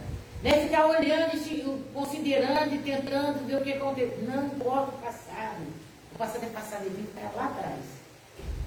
[0.43, 4.19] Não é ficar olhando, considerando e tentando ver o que aconteceu.
[4.23, 5.63] Não importa o passado.
[6.15, 7.81] O passado é passado, ele fica lá atrás.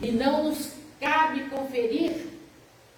[0.02, 2.28] E não nos cabe conferir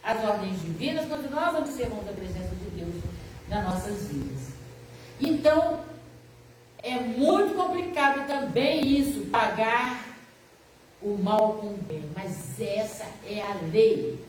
[0.04, 3.04] as ordens divinas quando nós observamos a presença de Deus
[3.50, 4.54] nas nossas vidas.
[5.20, 5.80] Então,
[6.84, 10.06] é muito complicado também isso, pagar
[11.02, 12.06] o mal com o bem.
[12.16, 14.27] Mas essa é a lei.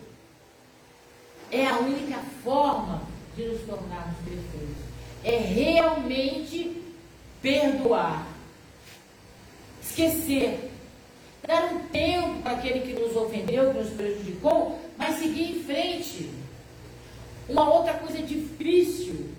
[1.51, 3.03] É a única forma
[3.37, 4.77] de nos tornarmos perfeitos.
[5.25, 6.83] É realmente
[7.41, 8.27] perdoar.
[9.83, 10.71] Esquecer.
[11.47, 16.31] Dar um tempo para aquele que nos ofendeu, que nos prejudicou, mas seguir em frente.
[17.49, 19.31] Uma outra coisa difícil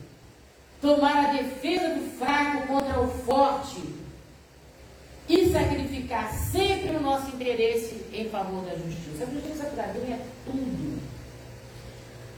[0.81, 3.83] tomar a defesa do fraco contra o forte
[5.27, 9.23] e sacrificar sempre o nosso interesse em favor da justiça.
[9.23, 10.88] A justiça para mim é tudo.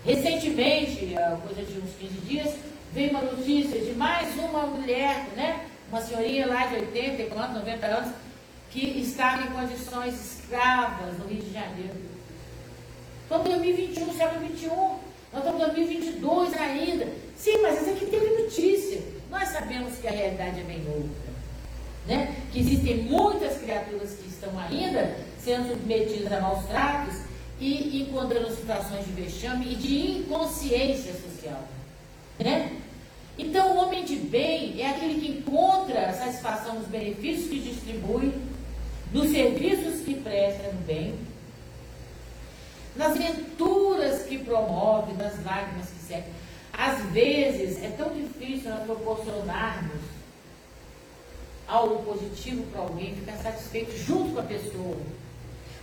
[0.03, 2.55] Recentemente, coisa de uns 15 dias,
[2.91, 5.65] veio uma notícia de mais uma mulher, né?
[5.89, 8.13] Uma senhorinha lá de 80, 90 anos,
[8.71, 11.95] que estava em condições escravas no Rio de Janeiro.
[13.23, 14.69] Estamos em 2021, século 21.
[15.33, 17.07] Nós estamos em 2022 ainda.
[17.37, 19.01] Sim, mas isso aqui teve notícia.
[19.29, 21.31] Nós sabemos que a realidade é bem outra.
[22.07, 22.35] Né?
[22.51, 27.30] Que existem muitas criaturas que estão ainda sendo submetidas a maus tratos
[27.61, 31.63] e encontrando situações de vexame e de inconsciência social.
[32.39, 32.77] Né?
[33.37, 38.33] Então, o homem de bem é aquele que encontra satisfação nos benefícios que distribui,
[39.13, 41.15] nos serviços que presta no bem
[42.95, 46.31] nas venturas que promove, nas lágrimas que secam.
[46.73, 50.01] Às vezes é tão difícil nós proporcionarmos
[51.67, 54.97] algo positivo para alguém, ficar satisfeito junto com a pessoa.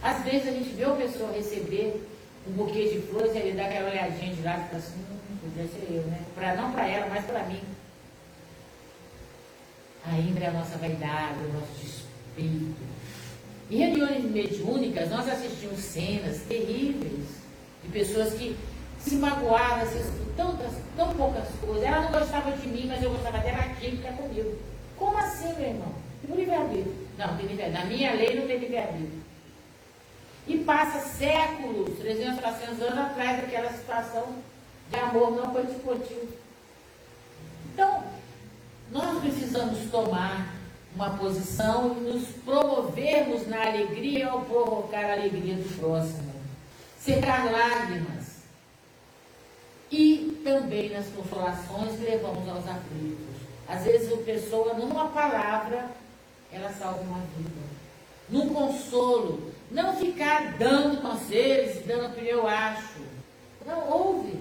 [0.03, 2.03] Às vezes a gente vê uma pessoa receber
[2.47, 5.37] um buquê de flores e ele dá aquela olhadinha de lado e fala assim, hum,
[5.43, 6.21] podia ser eu, né?
[6.35, 7.61] Pra, não para ela, mas para mim.
[10.07, 12.89] Ainda é a nossa vaidade, o nosso despeito
[13.71, 17.27] em reuniões mediúnicas, nós assistimos cenas terríveis
[17.83, 18.57] de pessoas que
[18.99, 21.85] se magoaram assim, por tantas, tão poucas coisas.
[21.85, 24.57] Ela não gostava de mim, mas eu gostava dela aqui, fica comigo.
[24.97, 25.93] Como assim, meu irmão?
[26.27, 26.95] Tem livre-arbítrio.
[27.19, 29.28] Não, tem livre Na minha lei não tem livre-arbítrio.
[30.49, 34.35] E passa séculos, 300, 400 anos atrás daquela situação
[34.91, 36.29] de amor não discutido.
[37.73, 38.03] Então,
[38.91, 40.55] nós precisamos tomar
[40.95, 46.33] uma posição e nos promovermos na alegria ao provocar a alegria do próximo.
[46.99, 48.39] Secar lágrimas.
[49.91, 53.37] E também nas consolações levamos aos aflitos.
[53.69, 55.91] Às vezes a pessoa, numa palavra,
[56.51, 57.69] ela salva uma vida.
[58.31, 59.53] Num consolo.
[59.71, 63.01] Não ficar dando conselhos, dando o que eu acho.
[63.67, 64.39] Não ouve.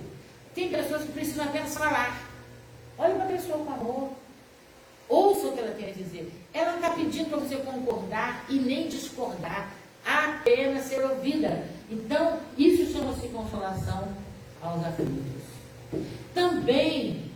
[0.55, 2.21] Tem pessoas que precisam apenas falar.
[2.97, 4.09] Olha uma pessoa com amor.
[5.09, 6.31] Ouça o que ela tem a dizer.
[6.53, 9.71] Ela está pedindo para você concordar e nem discordar,
[10.05, 11.65] apenas ser ouvida.
[11.89, 14.09] Então, isso chama-se consolação
[14.61, 15.43] aos aflitos.
[16.33, 17.31] Também,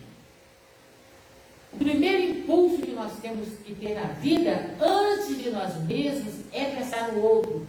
[1.72, 6.66] o primeiro impulso que nós temos que ter na vida, antes de nós mesmos, é
[6.66, 7.66] pensar no outro.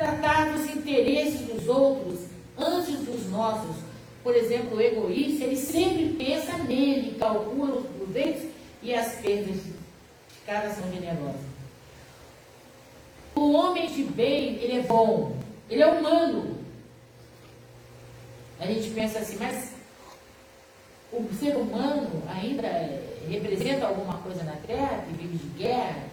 [0.00, 2.20] Tratar dos interesses dos outros
[2.56, 3.76] antes dos nossos.
[4.24, 8.48] Por exemplo, o egoísta, ele sempre pensa nele, calcula os proveitos
[8.82, 9.74] e as perdas de
[10.46, 11.42] cada são generosas.
[13.34, 15.36] O homem de bem, ele é bom,
[15.68, 16.56] ele é humano.
[18.58, 19.72] A gente pensa assim, mas
[21.12, 22.68] o ser humano ainda
[23.28, 26.09] representa alguma coisa na Terra que vive de guerra,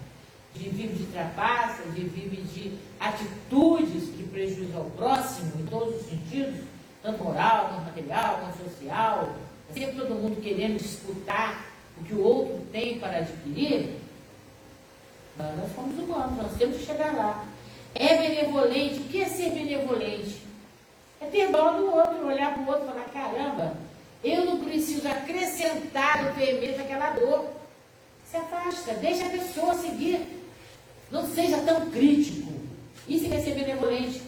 [0.58, 6.10] que vive de trapaça, que vive de atitudes que prejudicam o próximo em todos os
[6.10, 6.56] sentidos,
[7.02, 9.36] tanto moral, quanto material, quanto social.
[9.74, 11.66] Sempre todo mundo querendo disputar
[12.00, 13.98] o que o outro tem para adquirir,
[15.38, 17.46] nós somos humanos, nós temos que chegar lá.
[17.94, 19.00] É benevolente.
[19.02, 20.42] O que é ser benevolente?
[21.22, 23.78] É ter dó do outro, olhar para o outro e falar, caramba,
[24.24, 27.46] Eu não preciso acrescentar no fermento aquela dor.
[28.26, 30.37] Se afasta, deixa a pessoa seguir.
[31.12, 32.52] Não seja tão crítico.
[33.08, 34.22] Isso é ser benevolente.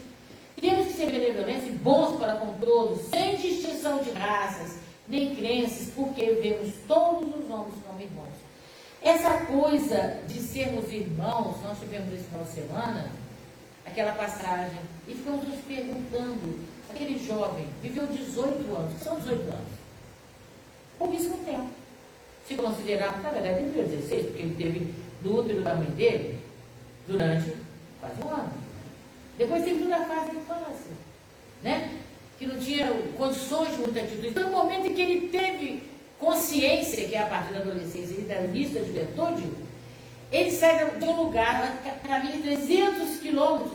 [0.59, 4.77] Temos que ser benevolentes e bons para com todos, sem distinção de raças,
[5.07, 8.49] nem crenças, porque vemos todos os homens como irmãos.
[9.01, 13.09] Essa coisa de sermos irmãos, nós tivemos final de semana,
[13.85, 16.59] aquela passagem, e ficamos nos perguntando,
[16.89, 19.71] aquele jovem viveu 18 anos, são 18 anos,
[20.97, 21.69] pouquíssimo tempo.
[22.45, 26.38] Se considerar, na verdade, ele viveu 16, porque ele teve no útero da mãe dele
[27.09, 27.53] durante
[27.99, 28.53] quase um ano.
[29.37, 30.91] Depois teve toda a fase da infância,
[31.63, 31.99] né?
[32.37, 34.27] que não tinha condições de muita atitude.
[34.29, 35.83] Então, no momento em que ele teve
[36.17, 39.49] consciência, que é a partir da adolescência e da início da juventude,
[40.31, 43.73] ele sai de um lugar, caminha 300 quilômetros,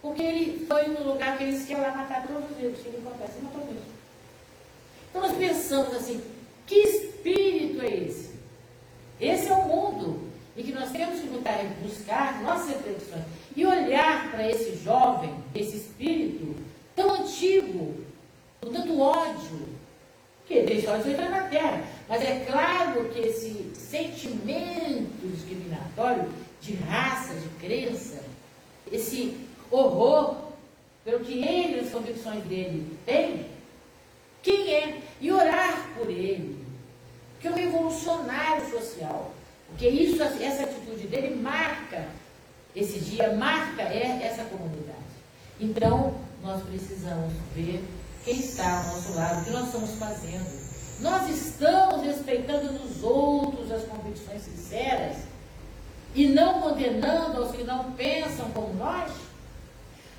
[0.00, 2.98] porque ele foi no lugar que ele quer lá matar todos os eles que ele
[2.98, 3.82] acontece, e matou mesmo.
[5.10, 6.22] Então nós pensamos assim,
[6.66, 8.30] que espírito é esse?
[9.20, 10.27] Esse é o mundo
[10.58, 13.22] em que nós temos que buscar, buscar nossas reflexões
[13.54, 16.56] e olhar para esse jovem, esse espírito,
[16.96, 17.94] tão antigo,
[18.60, 19.68] com tanto ódio,
[20.48, 21.84] que deixou de entrar na terra.
[22.08, 26.28] Mas é claro que esse sentimento discriminatório
[26.60, 28.20] de raça, de crença,
[28.90, 29.36] esse
[29.70, 30.34] horror
[31.04, 33.46] pelo que ele, as convicções dele tem,
[34.42, 35.02] quem é?
[35.20, 36.58] E orar por ele.
[37.40, 39.37] Que é um revolucionário social.
[39.68, 42.06] Porque isso, essa atitude dele marca
[42.74, 44.98] esse dia, marca essa comunidade.
[45.60, 47.84] Então, nós precisamos ver
[48.24, 50.68] quem está ao nosso lado, o que nós estamos fazendo.
[51.00, 55.16] Nós estamos respeitando nos outros as convicções sinceras
[56.14, 59.10] e não condenando aos que não pensam como nós?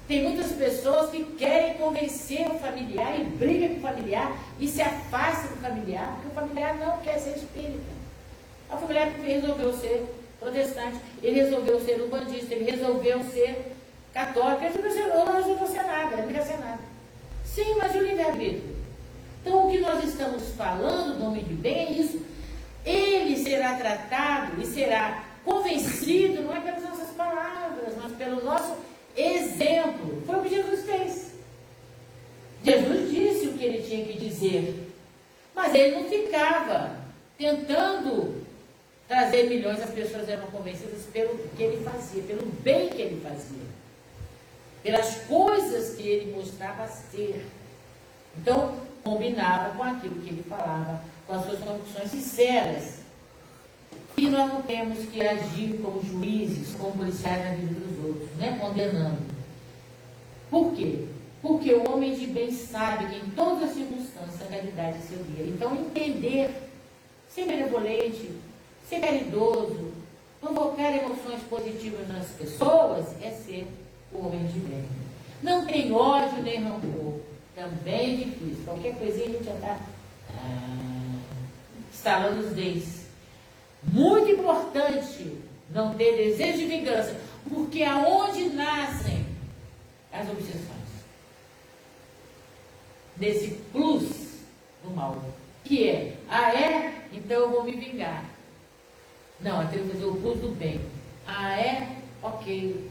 [0.08, 4.82] Tem muitas pessoas que querem convencer o familiar e brigam com o familiar e se
[4.82, 7.99] afastam do familiar, porque o familiar não quer ser espírita.
[8.70, 10.06] A familiar resolveu ser
[10.40, 13.76] protestante, ele resolveu ser umbandista, ele resolveu ser
[14.14, 16.80] católica, ele não resolveu ser nada, ele não quer ser nada.
[17.44, 18.80] Sim, mas o livre-arbítrio?
[19.42, 22.22] Então, o que nós estamos falando do homem de bem é isso.
[22.86, 28.76] Ele será tratado e será convencido, não é pelas nossas palavras, mas pelo nosso
[29.16, 30.22] exemplo.
[30.26, 31.34] Foi o que Jesus fez.
[32.64, 34.94] Jesus disse o que ele tinha que dizer,
[35.56, 36.98] mas ele não ficava
[37.38, 38.46] tentando
[39.10, 43.70] trazer milhões, as pessoas eram convencidas pelo que ele fazia, pelo bem que ele fazia
[44.84, 47.46] pelas coisas que ele mostrava ser.
[48.38, 53.00] Então, combinava com aquilo que ele falava, com as suas convicções sinceras.
[54.18, 58.58] E nós não temos que agir como juízes, como policiais na vida dos outros, né?
[58.60, 59.22] condenando.
[60.50, 61.06] Por quê?
[61.42, 65.24] Porque o homem de bem sabe que em todas as circunstâncias a caridade é seu
[65.24, 65.46] dia.
[65.46, 66.50] Então, entender,
[67.30, 68.32] ser benevolente,
[68.90, 69.94] ser caridoso,
[70.42, 73.68] provocar emoções positivas nas pessoas é ser
[74.12, 74.84] homem de bem.
[75.44, 77.20] Não tem ódio nem rancor.
[77.56, 78.64] Também é difícil.
[78.66, 79.80] Qualquer coisinha a gente já está
[80.34, 81.20] ah,
[81.94, 83.06] estalando os dentes.
[83.84, 85.38] Muito importante
[85.70, 87.16] não ter desejo de vingança,
[87.48, 89.26] porque aonde nascem
[90.12, 90.80] as obsessões?
[93.16, 94.40] Desse plus
[94.84, 95.22] do mal.
[95.64, 96.94] Que é, ah é?
[97.14, 98.39] Então eu vou me vingar.
[99.42, 100.82] Não, eu tenho que fazer o plus do bem.
[101.26, 101.98] Ah é?
[102.22, 102.90] Ok.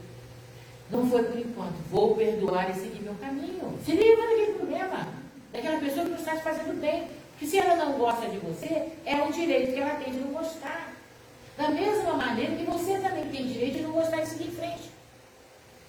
[0.89, 1.75] Não foi por enquanto.
[1.91, 3.77] Vou perdoar e seguir meu caminho.
[3.85, 5.07] Se livra daquele problema.
[5.53, 7.07] Daquela pessoa que não está te fazendo bem.
[7.31, 10.31] Porque se ela não gosta de você, é um direito que ela tem de não
[10.33, 10.93] gostar.
[11.57, 14.89] Da mesma maneira que você também tem direito de não gostar e seguir em frente.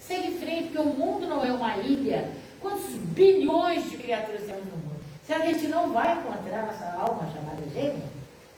[0.01, 2.31] Segue em frente, porque o mundo não é uma ilha.
[2.61, 5.01] Quantos bilhões de criaturas temos no mundo?
[5.27, 8.03] Será que a gente não vai encontrar nossa alma chamada gêmea?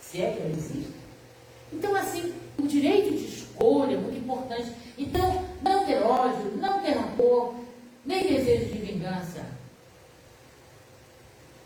[0.00, 1.01] Se é que ela existe.
[1.72, 4.72] Então, assim, o direito de escolha é muito importante.
[4.98, 7.54] Então, não ter ódio, não ter rancor,
[8.04, 9.44] nem desejo de vingança.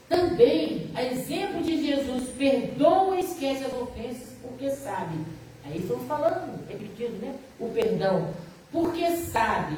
[0.08, 5.18] Também, a exemplo de Jesus, perdoa e esquece as ofensas, porque sabe.
[5.64, 7.34] Aí estamos falando, repetindo, né?
[7.58, 8.32] O perdão.
[8.70, 9.76] Porque sabe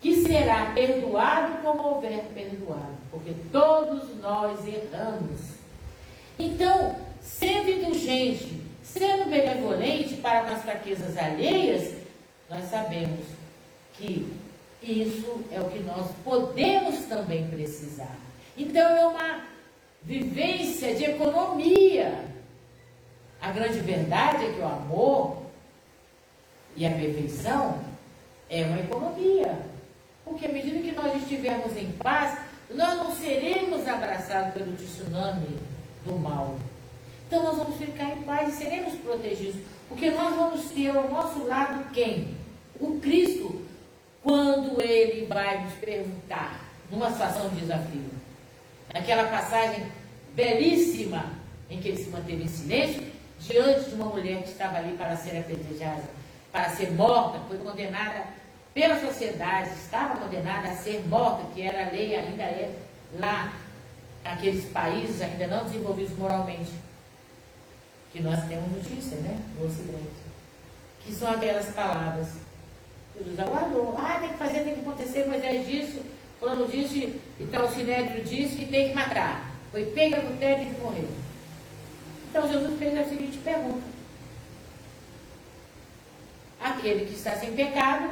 [0.00, 2.96] que será perdoado como houver perdoado.
[3.10, 5.40] Porque todos nós erramos.
[6.38, 8.61] Então, sendo indulgente,
[8.92, 11.94] sendo benevolente para com as fraquezas alheias,
[12.48, 13.24] nós sabemos
[13.94, 14.30] que
[14.82, 18.16] isso é o que nós podemos também precisar.
[18.56, 19.44] Então é uma
[20.02, 22.26] vivência de economia.
[23.40, 25.42] A grande verdade é que o amor
[26.76, 27.80] e a perfeição
[28.50, 29.58] é uma economia.
[30.24, 32.38] Porque à medida que nós estivermos em paz,
[32.70, 35.58] nós não seremos abraçados pelo tsunami
[36.04, 36.56] do mal.
[37.32, 39.56] Então nós vamos ficar em paz e seremos protegidos,
[39.88, 42.36] porque nós vamos ter ao nosso lado quem?
[42.78, 43.64] O Cristo,
[44.22, 46.60] quando ele vai nos perguntar,
[46.90, 48.10] numa situação de desafio.
[48.92, 49.82] Aquela passagem
[50.34, 51.24] belíssima
[51.70, 53.02] em que ele se manteve em silêncio,
[53.40, 56.04] diante de uma mulher que estava ali para ser apedrejada,
[56.52, 58.26] para ser morta, foi condenada
[58.74, 62.76] pela sociedade, estava condenada a ser morta, que era a lei, ainda é
[63.18, 63.54] lá,
[64.22, 66.70] naqueles países ainda não desenvolvidos moralmente,
[68.12, 70.10] que nós temos notícia, né, no Ocidente,
[71.00, 72.28] que são aquelas palavras.
[73.16, 76.02] Jesus aguardou, ah, tem que fazer, tem que acontecer, Moisés disse,
[76.38, 79.50] fulano disse, então o Sinédrio disse que tem que matar.
[79.70, 81.08] Foi pega no teto e morreu.
[82.28, 83.82] Então Jesus fez a seguinte pergunta.
[86.60, 88.10] Aquele que está sem pecado,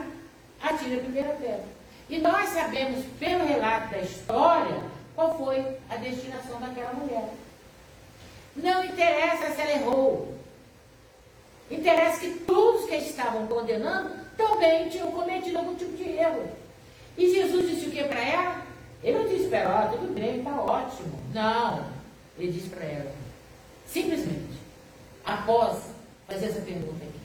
[0.61, 1.65] atira a primeira pedra.
[2.09, 4.83] E nós sabemos, pelo relato da história,
[5.15, 7.31] qual foi a destinação daquela mulher.
[8.63, 10.35] Não interessa se ela errou.
[11.71, 16.49] Interessa que todos que estavam condenando também tinham cometido algum tipo de erro.
[17.17, 18.63] E Jesus disse o que para ela?
[19.03, 21.19] Ele não disse para ela, ah, tudo bem, está ótimo.
[21.33, 21.87] Não.
[22.39, 23.13] Ele disse para ela,
[23.87, 24.59] simplesmente,
[25.25, 25.79] após
[26.27, 27.21] fazer essa pergunta aqui,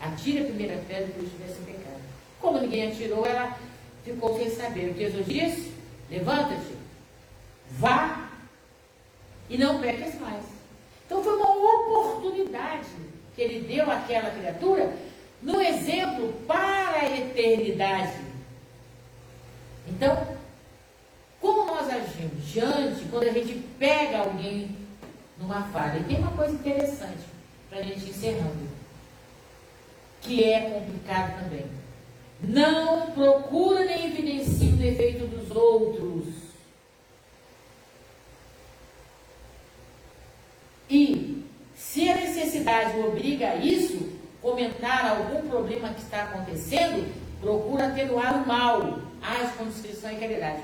[0.00, 2.00] atire a primeira pedra que eu estivesse em pecado.
[2.40, 3.56] Como ninguém atirou, ela
[4.04, 4.90] ficou sem saber.
[4.90, 5.72] O que Jesus disse?
[6.10, 6.76] Levanta-te,
[7.70, 8.31] vá
[9.48, 10.44] e não peques mais.
[11.06, 12.88] Então foi uma oportunidade
[13.34, 14.94] que ele deu àquela criatura
[15.42, 18.20] no exemplo para a eternidade.
[19.88, 20.36] Então,
[21.40, 24.76] como nós agimos diante quando a gente pega alguém
[25.38, 25.98] numa falha?
[25.98, 27.24] E tem uma coisa interessante
[27.68, 28.68] para a gente encerrando,
[30.20, 31.66] que é complicado também.
[32.40, 36.41] Não procura nem evidencie o defeito dos outros.
[40.92, 41.42] E
[41.74, 44.10] se a necessidade obriga a isso,
[44.42, 50.60] comentar algum problema que está acontecendo, procura atenuar o mal, age com discrição e caridade.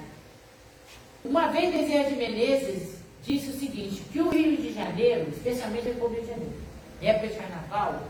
[1.25, 6.09] Uma vez Bezerra de Menezes disse o seguinte, que o Rio de Janeiro, especialmente o
[6.09, 6.53] Rio de Janeiro,
[7.01, 8.03] época de carnaval,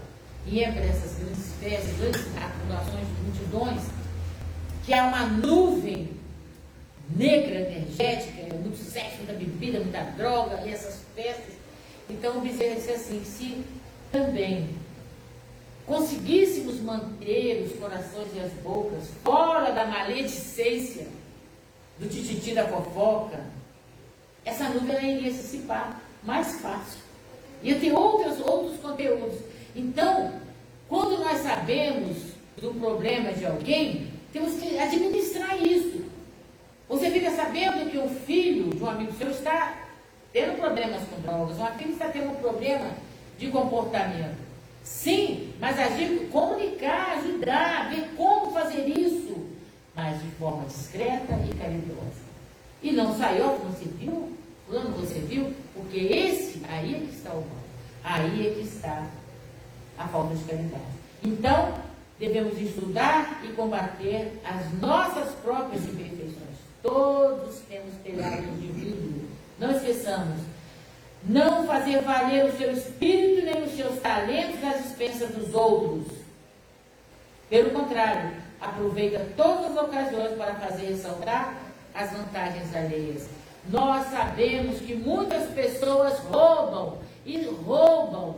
[0.45, 3.83] e época dessas grandes festas, grandes acumulações de multidões,
[4.85, 6.09] que há uma nuvem
[7.14, 11.57] negra, energética, muito sexo, muita bebida, muita droga, e essas festas.
[12.09, 13.64] Então o Bezerra disse assim, se
[14.11, 14.68] também
[15.86, 21.06] conseguíssemos manter os corações e as bocas fora da maledicência
[21.98, 23.44] do tititi da fofoca,
[24.44, 27.00] essa nuvem iria se dissipar mais fácil.
[27.62, 29.40] Eu tenho outros, outros conteúdos.
[29.74, 30.32] Então,
[30.88, 32.16] quando nós sabemos
[32.61, 36.04] do problema de alguém, temos que administrar isso.
[36.88, 39.88] Você fica sabendo que um filho de um amigo seu está
[40.33, 42.91] tendo problemas com drogas, uma filha está tendo um problema
[43.39, 44.39] de comportamento.
[44.83, 49.37] Sim, mas agir, comunicar, ajudar, ver como fazer isso,
[49.95, 52.29] mas de forma discreta e caridosa.
[52.83, 54.33] E não saiu, você viu?
[54.66, 55.53] Quando você viu?
[55.74, 57.59] Porque esse, aí é que está o mal.
[58.05, 59.07] Aí é que está
[59.99, 60.83] a falta de caridade.
[61.22, 61.74] Então,
[62.18, 66.59] devemos estudar e combater as nossas próprias imperfeições.
[66.83, 68.97] Todos temos telhado de vidro.
[69.59, 70.40] Não esqueçamos,
[71.24, 76.16] não fazer valer o seu espírito nem os seus talentos às expensas dos outros.
[77.50, 81.54] Pelo contrário, aproveita todas as ocasiões para fazer ressaltar
[81.94, 83.28] as vantagens alheias.
[83.68, 88.36] Nós sabemos que muitas pessoas roubam e roubam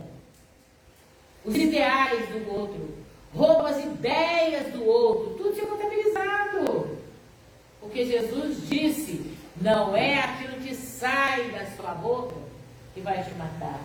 [1.45, 2.97] os ideais do outro,
[3.33, 6.97] roubam as ideias do outro, tudo é contabilizado.
[7.79, 9.30] Porque Jesus disse:
[9.61, 12.35] não é aquilo que sai da sua boca
[12.93, 13.79] que vai te matar,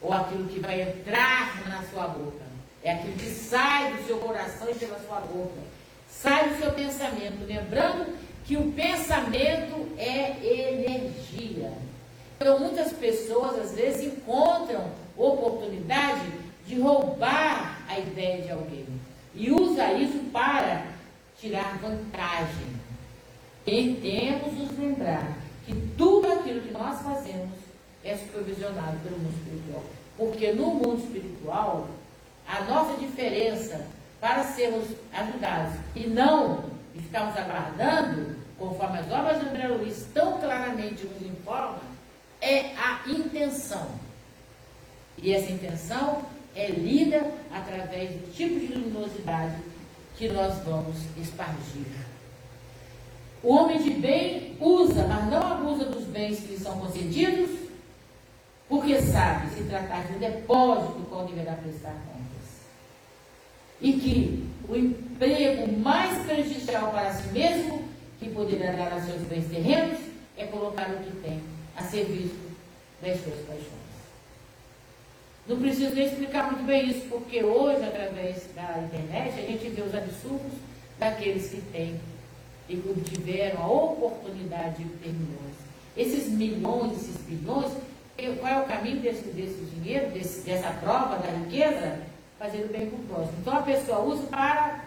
[0.00, 2.44] ou aquilo que vai entrar na sua boca,
[2.82, 5.60] é aquilo que sai do seu coração e pela sua boca,
[6.08, 7.44] sai do seu pensamento.
[7.46, 11.72] Lembrando que o pensamento é energia.
[12.38, 16.30] Então, muitas pessoas às vezes encontram oportunidade
[16.66, 18.86] de roubar a ideia de alguém
[19.34, 20.86] e usa isso para
[21.40, 22.76] tirar vantagem.
[23.66, 25.36] Temos nos lembrar
[25.66, 27.50] que tudo aquilo que nós fazemos
[28.04, 29.84] é supervisionado pelo mundo espiritual.
[30.16, 31.88] Porque no mundo espiritual,
[32.46, 33.84] a nossa diferença
[34.20, 36.64] para sermos ajudados e não
[36.94, 41.80] ficarmos aguardando, conforme as obras de André Luiz tão claramente nos informam,
[42.40, 43.88] é a intenção.
[45.18, 46.22] E essa intenção
[46.54, 49.56] é lida através do tipo de luminosidade
[50.16, 52.05] que nós vamos espargir.
[53.46, 57.48] O homem de bem usa, mas não abusa dos bens que lhe são concedidos,
[58.68, 62.66] porque sabe se tratar de um depósito qual deverá prestar contas.
[63.80, 67.84] E que o emprego mais prejudicial para si mesmo,
[68.18, 70.00] que poderá dar aos seus bens terrenos,
[70.36, 71.40] é colocar o que tem
[71.76, 72.34] a serviço
[73.00, 73.86] das suas paixões.
[75.46, 79.82] Não preciso nem explicar muito bem isso, porque hoje, através da internet, a gente vê
[79.82, 80.52] os absurdos
[80.98, 82.00] daqueles que têm
[82.68, 85.54] e que tiveram a oportunidade de ter milhões.
[85.96, 87.72] Esses milhões, esses bilhões,
[88.40, 92.00] qual é o caminho desse, desse dinheiro, desse, dessa prova da riqueza?
[92.38, 93.38] Fazer o bem com o próximo.
[93.40, 94.84] Então a pessoa usa para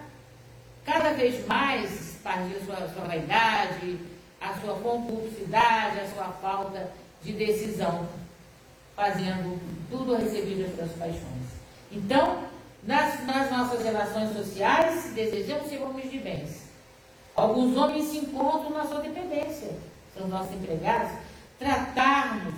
[0.86, 4.00] cada vez mais expandir a sua, sua vaidade,
[4.42, 6.92] a sua concupiscidade, a sua falta
[7.24, 8.08] de decisão,
[8.96, 9.60] fazendo
[9.90, 11.50] tudo recebido das suas paixões.
[11.92, 12.44] Então,
[12.84, 16.69] nas, nas nossas relações sociais, desejamos ser homens de bens.
[17.40, 19.72] Alguns homens se encontram na sua dependência,
[20.18, 21.12] são nossos empregados,
[21.58, 22.54] tratarmos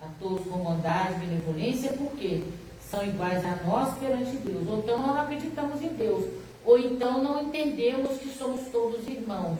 [0.00, 2.42] a todos com bondade, benevolência, porque
[2.90, 4.66] são iguais a nós perante Deus.
[4.66, 6.24] Ou então não acreditamos em Deus,
[6.64, 9.58] ou então não entendemos que somos todos irmãos.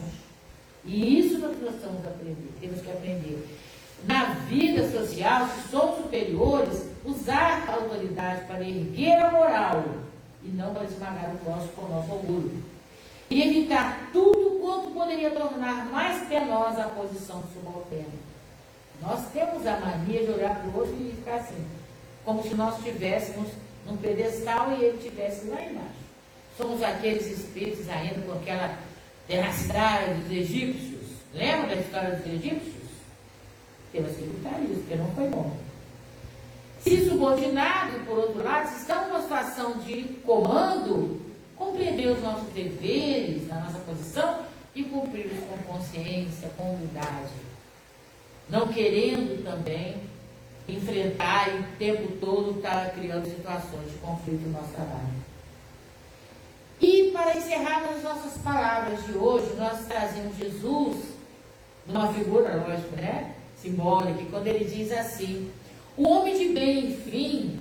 [0.83, 3.47] E isso nós precisamos aprender, temos que aprender.
[4.07, 9.83] Na vida social, se somos superiores, usar a autoridade para erguer a moral
[10.43, 12.63] e não para esmagar o próximo com o nosso orgulho.
[13.29, 14.34] E evitar tudo
[14.65, 18.25] quanto poderia tornar mais penosa a posição subalterna.
[18.99, 21.63] Nós temos a mania de olhar para o outro e ficar assim,
[22.23, 23.47] como se nós estivéssemos
[23.85, 26.05] num pedestal e ele estivesse lá embaixo.
[26.57, 28.75] Somos aqueles espíritos ainda com aquela
[29.27, 31.01] tenacidade dos egípcios.
[31.31, 32.85] Lembra da história dos egípcios?
[33.91, 35.55] Temos que evitar isso, porque não foi bom.
[36.79, 41.21] Se subordinado, por outro lado, se estamos numa situação de comando,
[41.55, 44.44] compreender os nossos deveres, a nossa posição
[44.75, 47.31] e cumpri-los com consciência, com humildade.
[48.49, 50.01] Não querendo também
[50.67, 55.25] enfrentar e o tempo todo estar criando situações de conflito no nosso trabalho.
[56.81, 60.97] E para encerrarmos as nossas palavras de hoje, nós trazemos Jesus
[61.87, 63.35] numa figura, lógico, né?
[63.57, 65.51] Simbólica, quando ele diz assim:
[65.95, 67.59] o homem de bem, enfim,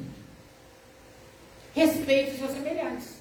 [1.74, 3.13] respeita os seus semelhantes.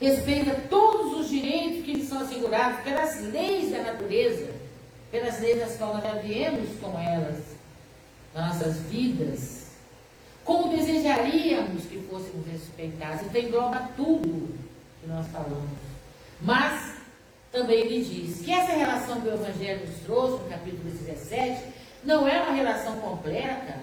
[0.00, 4.50] Respeita todos os direitos que lhe são assegurados pelas leis da natureza,
[5.10, 7.42] pelas leis das quais nós viemos com elas,
[8.34, 9.66] nossas vidas.
[10.44, 13.22] Como desejaríamos que fôssemos respeitados.
[13.22, 14.54] Então engloba tudo
[15.00, 15.70] que nós falamos.
[16.42, 16.96] Mas
[17.50, 21.62] também ele diz que essa relação que o Evangelho nos trouxe, no capítulo 17,
[22.04, 23.80] não é uma relação completa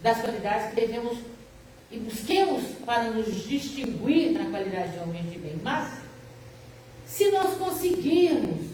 [0.00, 1.18] das qualidades que devemos
[1.90, 5.58] e busquemos para nos distinguir na qualidade de homens de bem.
[5.62, 6.00] Mas,
[7.06, 8.66] se nós conseguirmos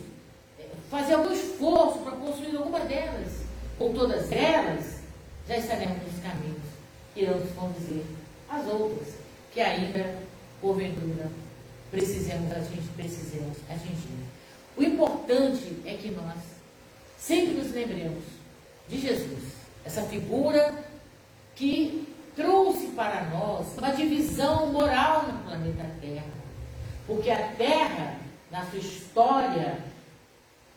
[0.58, 3.44] eh, fazer algum esforço para construir alguma delas,
[3.78, 5.00] ou todas elas,
[5.48, 6.62] já estaremos nos caminhos
[7.12, 8.02] que iremos conduzir
[8.48, 9.08] as outras,
[9.52, 10.18] que ainda,
[10.60, 11.30] porventura,
[11.90, 14.24] precisamos atingir, precisamos atingir.
[14.76, 16.38] O importante é que nós
[17.16, 18.24] sempre nos lembremos
[18.88, 19.54] de Jesus,
[19.84, 20.74] essa figura
[21.54, 22.03] que
[22.34, 26.32] trouxe para nós uma divisão moral no planeta Terra.
[27.06, 28.18] Porque a Terra,
[28.50, 29.78] na sua história,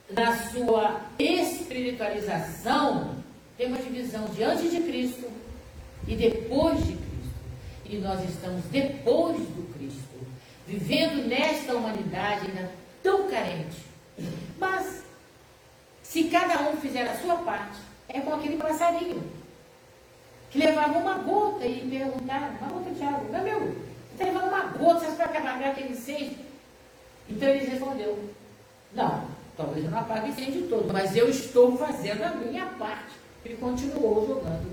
[0.10, 3.16] na sua espiritualização,
[3.58, 5.30] tem uma divisão diante de Cristo
[6.08, 7.08] e depois de Cristo.
[7.86, 10.28] E nós estamos depois do Cristo,
[10.68, 13.78] vivendo nesta humanidade ainda tão carente.
[14.60, 15.04] Mas,
[16.04, 17.80] se cada um fizer a sua parte,
[18.10, 19.24] é como aquele passarinho
[20.50, 24.64] que levava uma gota e perguntaram, uma gota de água, meu, você está levando uma
[24.64, 26.38] gota, você vai acabar aquele incêndio?
[27.30, 28.30] Então ele respondeu,
[28.94, 33.16] não, talvez eu não apague o incêndio todo, mas eu estou fazendo a minha parte.
[33.44, 34.72] Ele continuou jogando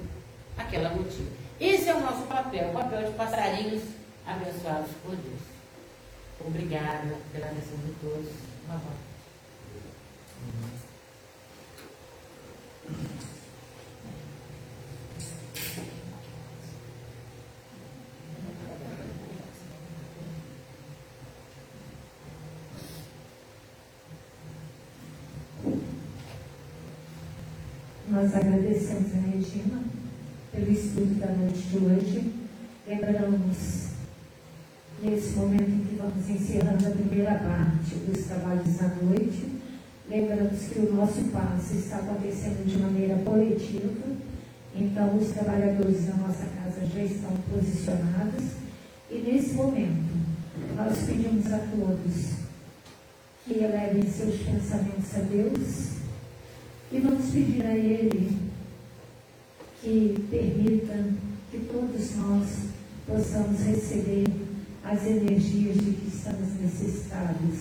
[0.57, 1.29] aquela gotinha.
[1.61, 3.83] Esse é o nosso papel, o papel de passarinhos
[4.27, 5.41] abençoados por Deus.
[6.41, 8.33] Obrigada pela atenção de todos.
[8.67, 8.95] Uma boa.
[28.25, 29.83] Nós agradecemos a Regina
[30.51, 32.33] pelo estudo da noite de hoje.
[32.89, 33.89] Lembramos,
[35.03, 39.61] nesse momento em que vamos encerrando a primeira parte dos trabalhos da noite,
[40.09, 43.93] lembramos que o nosso passo está acontecendo de maneira coletiva,
[44.75, 48.43] então os trabalhadores da nossa casa já estão posicionados.
[49.11, 50.17] E nesse momento
[50.75, 52.31] nós pedimos a todos
[53.45, 56.04] que elevem seus pensamentos a Deus
[56.95, 58.39] e vamos pedir a Ele
[59.83, 61.13] que permita
[61.51, 62.49] que todos nós
[63.05, 64.29] possamos receber
[64.85, 67.59] as energias de que estamos necessitados,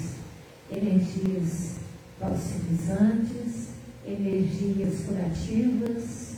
[0.69, 1.77] energias
[2.19, 3.69] falsificantes,
[4.05, 6.33] energias curativas,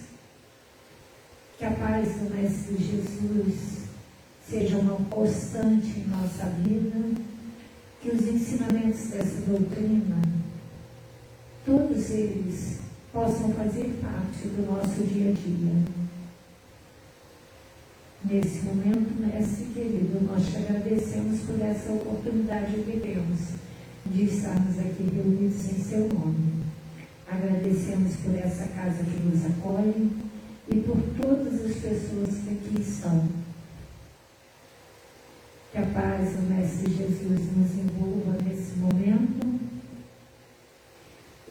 [1.57, 3.89] que a paz do Mestre Jesus
[4.49, 7.21] seja uma constante em nossa vida,
[8.01, 10.21] que os ensinamentos dessa doutrina,
[11.65, 12.84] todos eles
[13.15, 15.73] possam fazer parte do nosso dia a dia.
[18.25, 23.39] Nesse momento, Mestre querido, nós te agradecemos por essa oportunidade que temos
[24.07, 26.65] de estarmos aqui reunidos em seu nome.
[27.25, 30.11] Agradecemos por essa casa que nos acolhe
[30.67, 33.29] e por todas as pessoas que aqui estão.
[35.71, 39.55] Que a paz do Mestre Jesus nos envolva nesse momento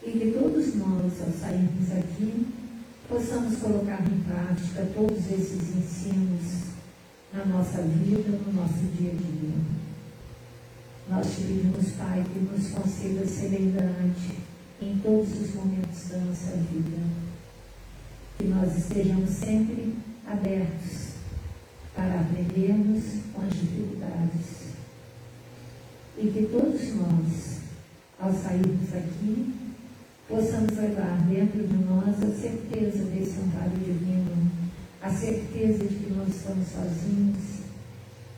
[0.05, 2.47] e que todos nós, ao sairmos aqui,
[3.07, 6.73] possamos colocar em prática todos esses ensinos
[7.31, 9.55] na nossa vida, no nosso dia a dia.
[11.07, 14.31] Nós te pedimos, Pai, que nos conceda serenidade
[14.81, 16.97] em todos os momentos da nossa vida.
[18.37, 19.95] Que nós estejamos sempre
[20.25, 21.09] abertos
[21.93, 24.73] para aprendermos com as dificuldades.
[26.17, 27.59] E que todos nós,
[28.19, 29.64] ao sairmos aqui,
[30.27, 34.51] possamos levar dentro de nós a certeza desse amparo divino,
[35.01, 37.65] a certeza de que não estamos sozinhos,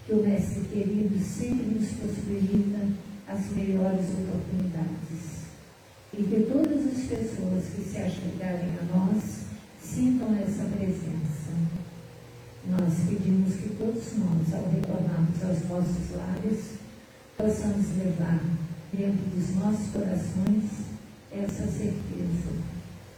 [0.06, 2.88] que o Mestre querido sempre nos possibilita
[3.28, 5.48] as melhores oportunidades.
[6.14, 9.24] E que todas as pessoas que se achegarem a nós
[9.82, 11.52] sintam essa presença.
[12.70, 16.66] Nós pedimos que todos nós, ao retornarmos aos nossos lares,
[17.38, 18.42] possamos levar
[18.92, 20.87] dentro dos nossos corações
[21.32, 22.52] essa certeza,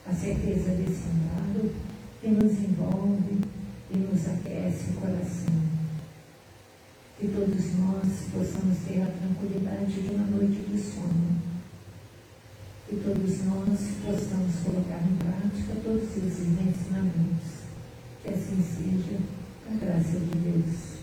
[0.06, 1.72] a certeza desse amado
[2.20, 3.40] que nos envolve
[3.92, 5.60] e nos aquece o coração.
[7.20, 11.40] Que todos nós possamos ter a tranquilidade de uma noite de sono.
[12.88, 17.60] Que todos nós possamos colocar em prática todos esses ensinamentos.
[18.24, 19.20] Que assim seja,
[19.70, 20.99] a graça de Deus.